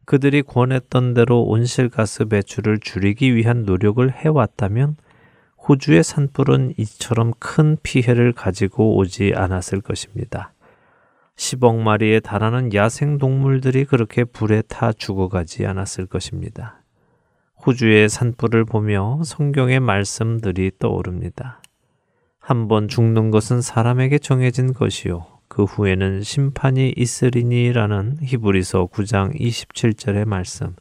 그들이 0.06 0.44
권했던 0.44 1.16
대로 1.16 1.42
온실가스 1.42 2.26
배출을 2.26 2.78
줄이기 2.82 3.36
위한 3.36 3.64
노력을 3.64 4.12
해왔다면 4.12 4.98
호주의 5.68 6.04
산불은 6.04 6.76
이처럼 6.78 7.34
큰 7.40 7.78
피해를 7.82 8.32
가지고 8.32 8.96
오지 8.96 9.34
않았을 9.36 9.82
것입니다. 9.82 10.54
10억 11.36 11.78
마리에 11.78 12.20
달하는 12.20 12.76
야생 12.76 13.18
동물들이 13.18 13.86
그렇게 13.86 14.24
불에 14.24 14.62
타 14.68 14.94
죽어가지 14.94 15.66
않았을 15.66 16.06
것입니다. 16.06 16.85
호주의 17.66 18.08
산불을 18.10 18.66
보며 18.66 19.22
성경의 19.24 19.80
말씀들이 19.80 20.72
떠오릅니다. 20.78 21.64
한 22.40 22.68
번 22.68 22.88
죽는 22.88 23.32
것은 23.32 23.62
사람에게 23.62 24.20
정해진 24.20 24.72
것이요. 24.72 25.26
그 25.48 25.64
후에는 25.64 26.22
심판이 26.22 26.94
있으리니라는 26.96 28.18
히브리서 28.22 28.90
9장 28.94 29.40
27절의 29.40 30.28
말씀. 30.28 30.76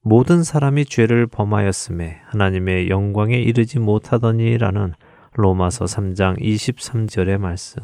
모든 0.00 0.42
사람이 0.42 0.86
죄를 0.86 1.26
범하였음에 1.26 2.20
하나님의 2.24 2.88
영광에 2.88 3.36
이르지 3.36 3.78
못하더니라는 3.78 4.94
로마서 5.34 5.84
3장 5.84 6.40
23절의 6.40 7.36
말씀. 7.36 7.82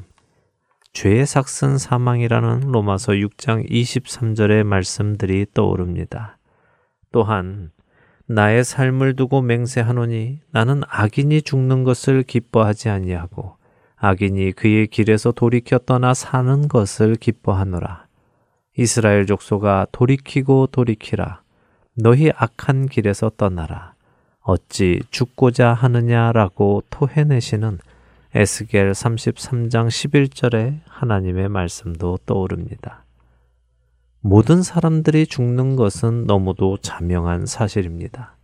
죄의 0.95 1.27
삭슨 1.27 1.77
사망이라는 1.77 2.61
로마서 2.61 3.13
6장 3.13 3.69
23절의 3.71 4.65
말씀들이 4.65 5.45
떠오릅니다. 5.53 6.39
또한 7.13 7.73
나의 8.29 8.65
삶을 8.65 9.15
두고 9.15 9.41
맹세하노니 9.43 10.41
나는 10.51 10.83
악인이 10.89 11.43
죽는 11.43 11.85
것을 11.85 12.25
기뻐하지 12.25 12.89
아니하고 12.89 13.57
악인이 13.97 14.53
그의 14.53 14.89
길에서 14.89 15.33
돌이켜 15.33 15.79
떠나 15.79 16.13
사는 16.13 16.69
것을 16.69 17.15
기뻐하노라. 17.15 18.07
이스라엘 18.77 19.27
족소가 19.27 19.87
돌이키고 19.91 20.69
돌이키라. 20.71 21.41
너희 21.95 22.31
악한 22.35 22.87
길에서 22.89 23.31
떠나라. 23.37 23.95
어찌 24.41 25.01
죽고자 25.11 25.73
하느냐라고 25.73 26.83
토해내시는 26.91 27.79
에스겔 28.35 28.93
33장 28.93 29.89
11절에 29.89 30.81
하나님의 30.87 31.49
말씀도 31.49 32.19
떠오릅니다. 32.27 33.06
모든 34.29 34.61
사람들이 34.61 35.29
죽는 35.29 35.77
것은 35.77 36.25
너무도 36.27 36.79
자명한 36.79 37.47
사실입니다. 37.47 38.35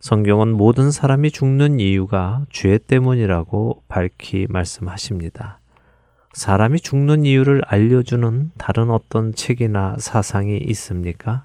성경은 0.00 0.52
모든 0.52 0.90
사람이 0.90 1.30
죽는 1.30 1.78
이유가 1.78 2.44
죄 2.50 2.78
때문이라고 2.78 3.84
밝히 3.86 4.48
말씀하십니다. 4.48 5.60
사람이 6.32 6.80
죽는 6.80 7.26
이유를 7.26 7.62
알려주는 7.64 8.50
다른 8.58 8.90
어떤 8.90 9.32
책이나 9.32 9.94
사상이 10.00 10.56
있습니까? 10.56 11.44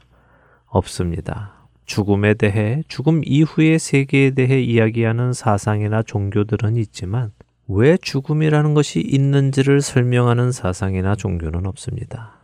없습니다. 0.65 1.53
죽음에 1.85 2.33
대해, 2.33 2.81
죽음 2.87 3.21
이후의 3.23 3.77
세계에 3.77 4.31
대해 4.31 4.63
이야기하는 4.63 5.31
사상이나 5.31 6.01
종교들은 6.01 6.75
있지만, 6.77 7.33
왜 7.67 7.97
죽음이라는 7.97 8.73
것이 8.73 8.99
있는지를 8.99 9.81
설명하는 9.81 10.51
사상이나 10.51 11.15
종교는 11.15 11.67
없습니다. 11.67 12.34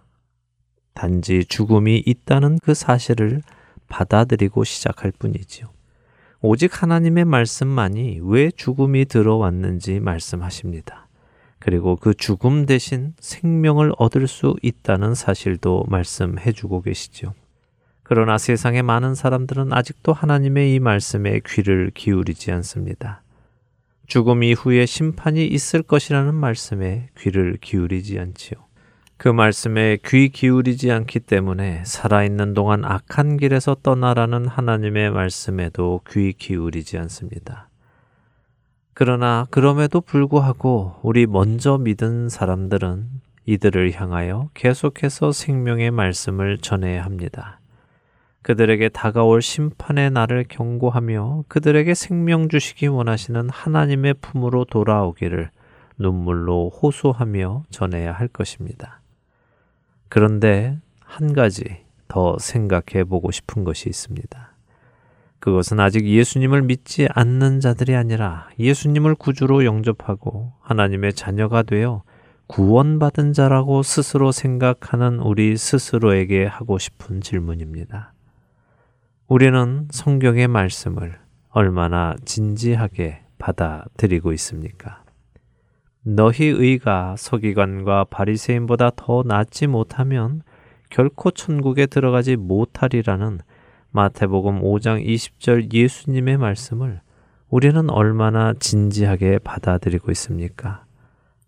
단지 0.93 1.45
죽음이 1.45 2.01
있다는 2.05 2.59
그 2.61 2.73
사실을 2.73 3.41
받아들이고 3.87 4.63
시작할 4.63 5.11
뿐이지요. 5.17 5.69
오직 6.41 6.81
하나님의 6.81 7.25
말씀만이 7.25 8.19
왜 8.23 8.49
죽음이 8.51 9.05
들어왔는지 9.05 9.99
말씀하십니다. 9.99 11.07
그리고 11.59 11.95
그 11.95 12.15
죽음 12.15 12.65
대신 12.65 13.13
생명을 13.19 13.93
얻을 13.99 14.27
수 14.27 14.55
있다는 14.63 15.13
사실도 15.13 15.85
말씀해 15.87 16.51
주고 16.53 16.81
계시죠. 16.81 17.35
그러나 18.01 18.39
세상의 18.39 18.81
많은 18.81 19.13
사람들은 19.13 19.71
아직도 19.71 20.11
하나님의 20.11 20.73
이 20.73 20.79
말씀에 20.79 21.41
귀를 21.45 21.91
기울이지 21.93 22.51
않습니다. 22.51 23.21
죽음 24.07 24.43
이후에 24.43 24.85
심판이 24.85 25.45
있을 25.45 25.83
것이라는 25.83 26.33
말씀에 26.33 27.09
귀를 27.19 27.57
기울이지 27.61 28.19
않지요. 28.19 28.70
그 29.21 29.27
말씀에 29.29 29.99
귀 30.03 30.29
기울이지 30.29 30.91
않기 30.91 31.19
때문에 31.19 31.83
살아있는 31.85 32.55
동안 32.55 32.83
악한 32.83 33.37
길에서 33.37 33.75
떠나라는 33.75 34.47
하나님의 34.47 35.11
말씀에도 35.11 36.01
귀 36.09 36.33
기울이지 36.33 36.97
않습니다. 36.97 37.69
그러나 38.95 39.45
그럼에도 39.51 40.01
불구하고 40.01 40.95
우리 41.03 41.27
먼저 41.27 41.77
믿은 41.77 42.29
사람들은 42.29 43.09
이들을 43.45 43.91
향하여 43.93 44.49
계속해서 44.55 45.31
생명의 45.33 45.91
말씀을 45.91 46.57
전해야 46.57 47.05
합니다. 47.05 47.59
그들에게 48.41 48.89
다가올 48.89 49.43
심판의 49.43 50.09
날을 50.09 50.45
경고하며 50.49 51.43
그들에게 51.47 51.93
생명 51.93 52.49
주시기 52.49 52.87
원하시는 52.87 53.51
하나님의 53.51 54.15
품으로 54.15 54.65
돌아오기를 54.65 55.51
눈물로 55.99 56.71
호소하며 56.71 57.65
전해야 57.69 58.13
할 58.13 58.27
것입니다. 58.27 59.00
그런데 60.11 60.77
한 60.99 61.31
가지 61.31 61.85
더 62.09 62.37
생각해 62.37 63.05
보고 63.05 63.31
싶은 63.31 63.63
것이 63.63 63.87
있습니다. 63.87 64.53
그것은 65.39 65.79
아직 65.79 66.05
예수님을 66.05 66.63
믿지 66.63 67.07
않는 67.13 67.61
자들이 67.61 67.95
아니라 67.95 68.49
예수님을 68.59 69.15
구주로 69.15 69.63
영접하고 69.63 70.51
하나님의 70.59 71.13
자녀가 71.13 71.63
되어 71.63 72.03
구원받은 72.47 73.31
자라고 73.31 73.83
스스로 73.83 74.33
생각하는 74.33 75.19
우리 75.19 75.55
스스로에게 75.55 76.45
하고 76.45 76.77
싶은 76.77 77.21
질문입니다. 77.21 78.11
우리는 79.29 79.87
성경의 79.91 80.49
말씀을 80.49 81.19
얼마나 81.51 82.17
진지하게 82.25 83.21
받아들이고 83.39 84.33
있습니까? 84.33 85.00
너희 86.03 86.45
의가 86.45 87.15
서기관과 87.15 88.05
바리새인보다 88.05 88.91
더 88.95 89.21
낫지 89.23 89.67
못하면 89.67 90.41
결코 90.89 91.29
천국에 91.29 91.85
들어가지 91.85 92.35
못하리라는 92.35 93.39
마태복음 93.91 94.61
5장 94.61 95.05
20절 95.05 95.71
예수님의 95.71 96.37
말씀을 96.37 97.01
우리는 97.49 97.89
얼마나 97.89 98.53
진지하게 98.53 99.39
받아들이고 99.39 100.09
있습니까? 100.11 100.85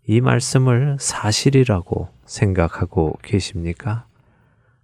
이 0.06 0.20
말씀을 0.20 0.98
사실이라고 1.00 2.08
생각하고 2.24 3.18
계십니까? 3.22 4.06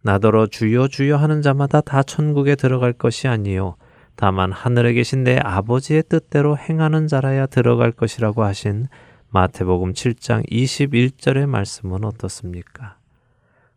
나더러 0.03 0.47
주여 0.47 0.89
주여 0.89 1.17
하는 1.17 1.43
자마다 1.43 1.81
다 1.81 2.03
천국에 2.03 2.57
들어갈 2.57 2.93
것이 2.93 3.29
아니요 3.29 3.77
다만 4.17 4.51
하늘에 4.51 4.95
계신 4.95 5.23
내 5.23 5.39
아버지의 5.39 6.05
뜻대로 6.09 6.57
행하는 6.57 7.07
자라야 7.07 7.47
들어갈 7.47 7.93
것이라고 7.93 8.43
하신 8.43 8.89
마태복음 9.33 9.93
7장 9.93 10.45
21절의 10.51 11.47
말씀은 11.47 12.05
어떻습니까? 12.05 12.97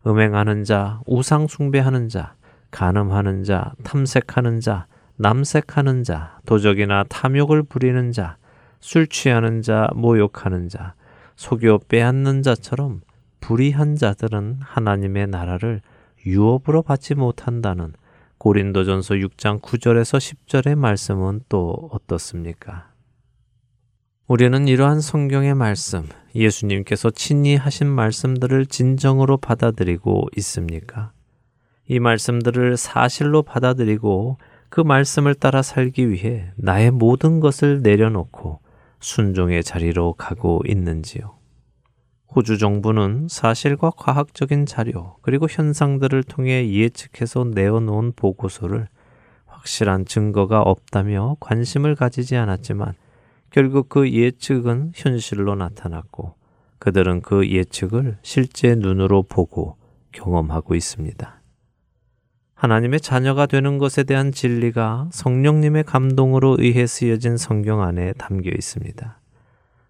음행하는 0.04 0.64
자, 0.64 1.00
우상 1.06 1.46
숭배하는 1.46 2.08
자, 2.08 2.34
간음하는 2.72 3.44
자, 3.44 3.72
탐색하는 3.84 4.58
자, 4.58 4.88
남색하는 5.14 6.02
자, 6.02 6.40
도적이나 6.44 7.04
탐욕을 7.04 7.62
부리는 7.62 8.10
자, 8.10 8.36
술 8.80 9.06
취하는 9.06 9.62
자, 9.62 9.88
모욕하는 9.94 10.68
자, 10.68 10.94
속여 11.36 11.78
빼앗는 11.86 12.42
자처럼 12.42 13.02
불의한 13.38 13.94
자들은 13.94 14.58
하나님의 14.60 15.28
나라를 15.28 15.82
유업으로 16.26 16.82
받지 16.82 17.14
못한다는 17.14 17.92
고린도전서 18.38 19.14
6장 19.14 19.60
9절에서 19.60 20.18
10절의 20.18 20.74
말씀은 20.74 21.42
또 21.48 21.90
어떻습니까? 21.92 22.93
우리는 24.26 24.66
이러한 24.66 25.02
성경의 25.02 25.54
말씀, 25.54 26.08
예수님께서 26.34 27.10
친히 27.10 27.56
하신 27.56 27.86
말씀들을 27.88 28.64
진정으로 28.64 29.36
받아들이고 29.36 30.28
있습니까? 30.38 31.12
이 31.86 32.00
말씀들을 32.00 32.78
사실로 32.78 33.42
받아들이고 33.42 34.38
그 34.70 34.80
말씀을 34.80 35.34
따라 35.34 35.60
살기 35.60 36.08
위해 36.08 36.50
나의 36.56 36.90
모든 36.90 37.38
것을 37.38 37.82
내려놓고 37.82 38.60
순종의 39.00 39.62
자리로 39.62 40.14
가고 40.14 40.62
있는지요? 40.66 41.36
호주 42.34 42.56
정부는 42.56 43.26
사실과 43.28 43.90
과학적인 43.90 44.64
자료 44.64 45.16
그리고 45.20 45.48
현상들을 45.50 46.22
통해 46.22 46.72
예측해서 46.72 47.44
내어놓은 47.54 48.14
보고서를 48.16 48.88
확실한 49.44 50.06
증거가 50.06 50.62
없다며 50.62 51.36
관심을 51.40 51.94
가지지 51.94 52.36
않았지만 52.36 52.94
결국 53.54 53.88
그 53.88 54.10
예측은 54.10 54.90
현실로 54.96 55.54
나타났고 55.54 56.34
그들은 56.80 57.22
그 57.22 57.48
예측을 57.48 58.18
실제 58.22 58.74
눈으로 58.74 59.22
보고 59.22 59.76
경험하고 60.10 60.74
있습니다. 60.74 61.40
하나님의 62.56 62.98
자녀가 62.98 63.46
되는 63.46 63.78
것에 63.78 64.02
대한 64.02 64.32
진리가 64.32 65.10
성령님의 65.12 65.84
감동으로 65.84 66.56
의해 66.58 66.84
쓰여진 66.88 67.36
성경 67.36 67.82
안에 67.82 68.14
담겨 68.14 68.50
있습니다. 68.50 69.20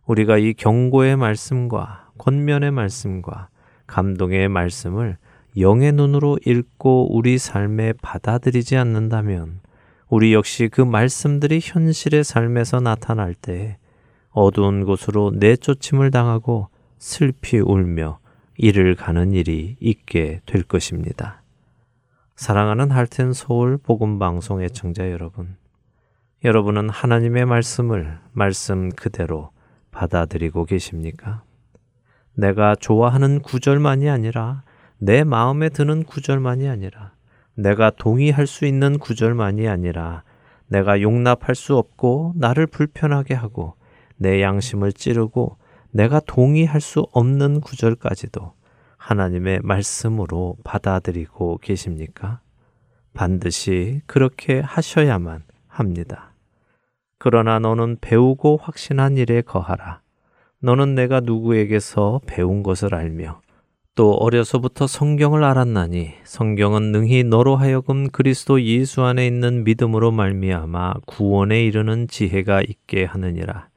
우리가 0.04 0.36
이 0.36 0.52
경고의 0.52 1.16
말씀과 1.16 2.10
권면의 2.18 2.70
말씀과 2.70 3.48
감동의 3.86 4.50
말씀을 4.50 5.16
영의 5.56 5.92
눈으로 5.92 6.38
읽고 6.44 7.16
우리 7.16 7.38
삶에 7.38 7.94
받아들이지 8.02 8.76
않는다면 8.76 9.63
우리 10.08 10.34
역시 10.34 10.68
그 10.68 10.80
말씀들이 10.80 11.60
현실의 11.62 12.24
삶에서 12.24 12.80
나타날 12.80 13.34
때 13.34 13.78
어두운 14.30 14.84
곳으로 14.84 15.32
내쫓임을 15.34 16.10
당하고 16.10 16.68
슬피 16.98 17.58
울며 17.58 18.18
이를 18.56 18.94
가는 18.94 19.32
일이 19.32 19.76
있게 19.80 20.40
될 20.46 20.62
것입니다. 20.62 21.42
사랑하는 22.36 22.90
할텐 22.90 23.32
서울 23.32 23.78
복음 23.78 24.18
방송 24.18 24.62
애청자 24.62 25.10
여러분. 25.10 25.56
여러분은 26.44 26.90
하나님의 26.90 27.46
말씀을 27.46 28.18
말씀 28.32 28.90
그대로 28.90 29.50
받아들이고 29.92 30.64
계십니까? 30.66 31.42
내가 32.34 32.74
좋아하는 32.74 33.40
구절만이 33.40 34.10
아니라 34.10 34.62
내 34.98 35.24
마음에 35.24 35.68
드는 35.68 36.02
구절만이 36.04 36.68
아니라 36.68 37.13
내가 37.54 37.90
동의할 37.90 38.46
수 38.46 38.66
있는 38.66 38.98
구절만이 38.98 39.68
아니라 39.68 40.22
내가 40.66 41.00
용납할 41.00 41.54
수 41.54 41.76
없고 41.76 42.32
나를 42.36 42.66
불편하게 42.66 43.34
하고 43.34 43.74
내 44.16 44.42
양심을 44.42 44.92
찌르고 44.92 45.56
내가 45.90 46.20
동의할 46.20 46.80
수 46.80 47.06
없는 47.12 47.60
구절까지도 47.60 48.52
하나님의 48.96 49.60
말씀으로 49.62 50.56
받아들이고 50.64 51.58
계십니까? 51.58 52.40
반드시 53.12 54.00
그렇게 54.06 54.60
하셔야만 54.60 55.44
합니다. 55.68 56.32
그러나 57.18 57.58
너는 57.58 57.98
배우고 58.00 58.58
확신한 58.60 59.16
일에 59.16 59.40
거하라. 59.40 60.00
너는 60.60 60.94
내가 60.94 61.20
누구에게서 61.20 62.20
배운 62.26 62.62
것을 62.62 62.94
알며 62.94 63.40
또 63.96 64.14
어려서부터 64.14 64.88
성경을 64.88 65.44
알았나니 65.44 66.14
성경은 66.24 66.90
능히 66.90 67.22
너로 67.22 67.54
하여금 67.54 68.08
그리스도 68.08 68.60
예수 68.60 69.02
안에 69.02 69.24
있는 69.24 69.62
믿음으로 69.62 70.10
말미암아 70.10 70.94
구원에 71.06 71.64
이르는 71.64 72.08
지혜가 72.08 72.62
있게 72.62 73.04
하느니라. 73.04 73.68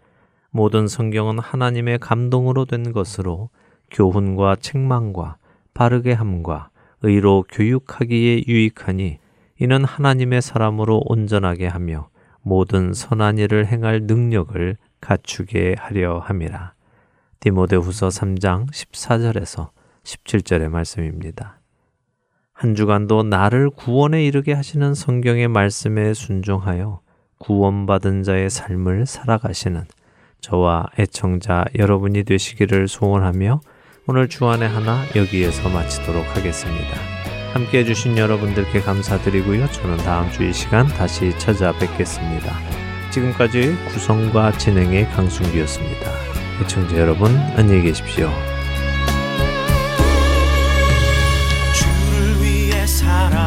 모든 0.49 0.87
성경은 0.87 1.37
하나님의 1.37 1.99
감동으로 1.99 2.65
된 2.65 2.93
것으로 2.93 3.51
교훈과 3.91 4.55
책망과 4.55 5.37
바르게 5.75 6.13
함과 6.13 6.69
의로 7.03 7.45
교육하기에 7.51 8.45
유익하니 8.47 9.19
이는 9.59 9.83
하나님의 9.85 10.41
사람으로 10.41 11.03
온전하게 11.05 11.67
하며 11.67 12.09
모든 12.41 12.91
선한 12.91 13.37
일을 13.37 13.67
행할 13.67 14.01
능력을 14.05 14.77
갖추게 14.99 15.75
하려 15.77 16.17
함이라. 16.17 16.73
디모데후서 17.39 18.07
3장 18.07 18.71
14절에서 18.71 19.76
17절의 20.07 20.69
말씀입니다. 20.69 21.59
한 22.53 22.73
주간도 22.75 23.23
나를 23.23 23.69
구원에 23.69 24.25
이르게 24.25 24.53
하시는 24.53 24.93
성경의 24.93 25.47
말씀에 25.49 26.13
순종하여 26.13 27.01
구원받은 27.39 28.23
자의 28.23 28.49
삶을 28.49 29.05
살아가시는 29.05 29.83
저와 30.41 30.87
애청자 30.97 31.65
여러분이 31.77 32.23
되시기를 32.23 32.87
소원하며 32.87 33.61
오늘 34.07 34.29
주안의 34.29 34.69
하나 34.69 35.03
여기에서 35.15 35.69
마치도록 35.69 36.35
하겠습니다. 36.35 36.95
함께 37.53 37.79
해주신 37.79 38.17
여러분들께 38.17 38.79
감사드리고요. 38.81 39.67
저는 39.67 39.97
다음 39.97 40.31
주 40.31 40.43
이 40.43 40.53
시간 40.53 40.87
다시 40.87 41.37
찾아뵙겠습니다. 41.37 42.53
지금까지 43.11 43.75
구성과 43.89 44.53
진행의 44.53 45.09
강순기였습니다. 45.09 46.11
애청자 46.61 46.97
여러분 46.97 47.35
안녕히 47.57 47.81
계십시오. 47.81 48.56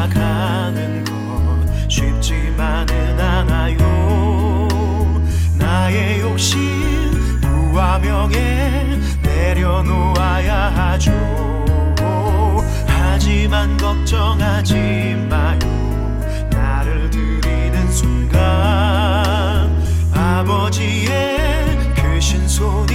살아가는 0.00 1.04
것 1.04 1.90
쉽지만은 1.90 3.20
않아요. 3.20 4.68
나의 5.58 6.20
욕심 6.20 6.58
부와 7.42 7.98
명예 7.98 8.98
내려놓아야 9.22 10.70
하죠. 10.74 11.12
하지만 12.86 13.76
걱정하지 13.76 15.26
마요. 15.28 15.58
나를 16.50 17.10
드리는 17.10 17.92
순간 17.92 18.40
아버지의 20.14 21.76
크신 21.94 22.48
손 22.48 22.89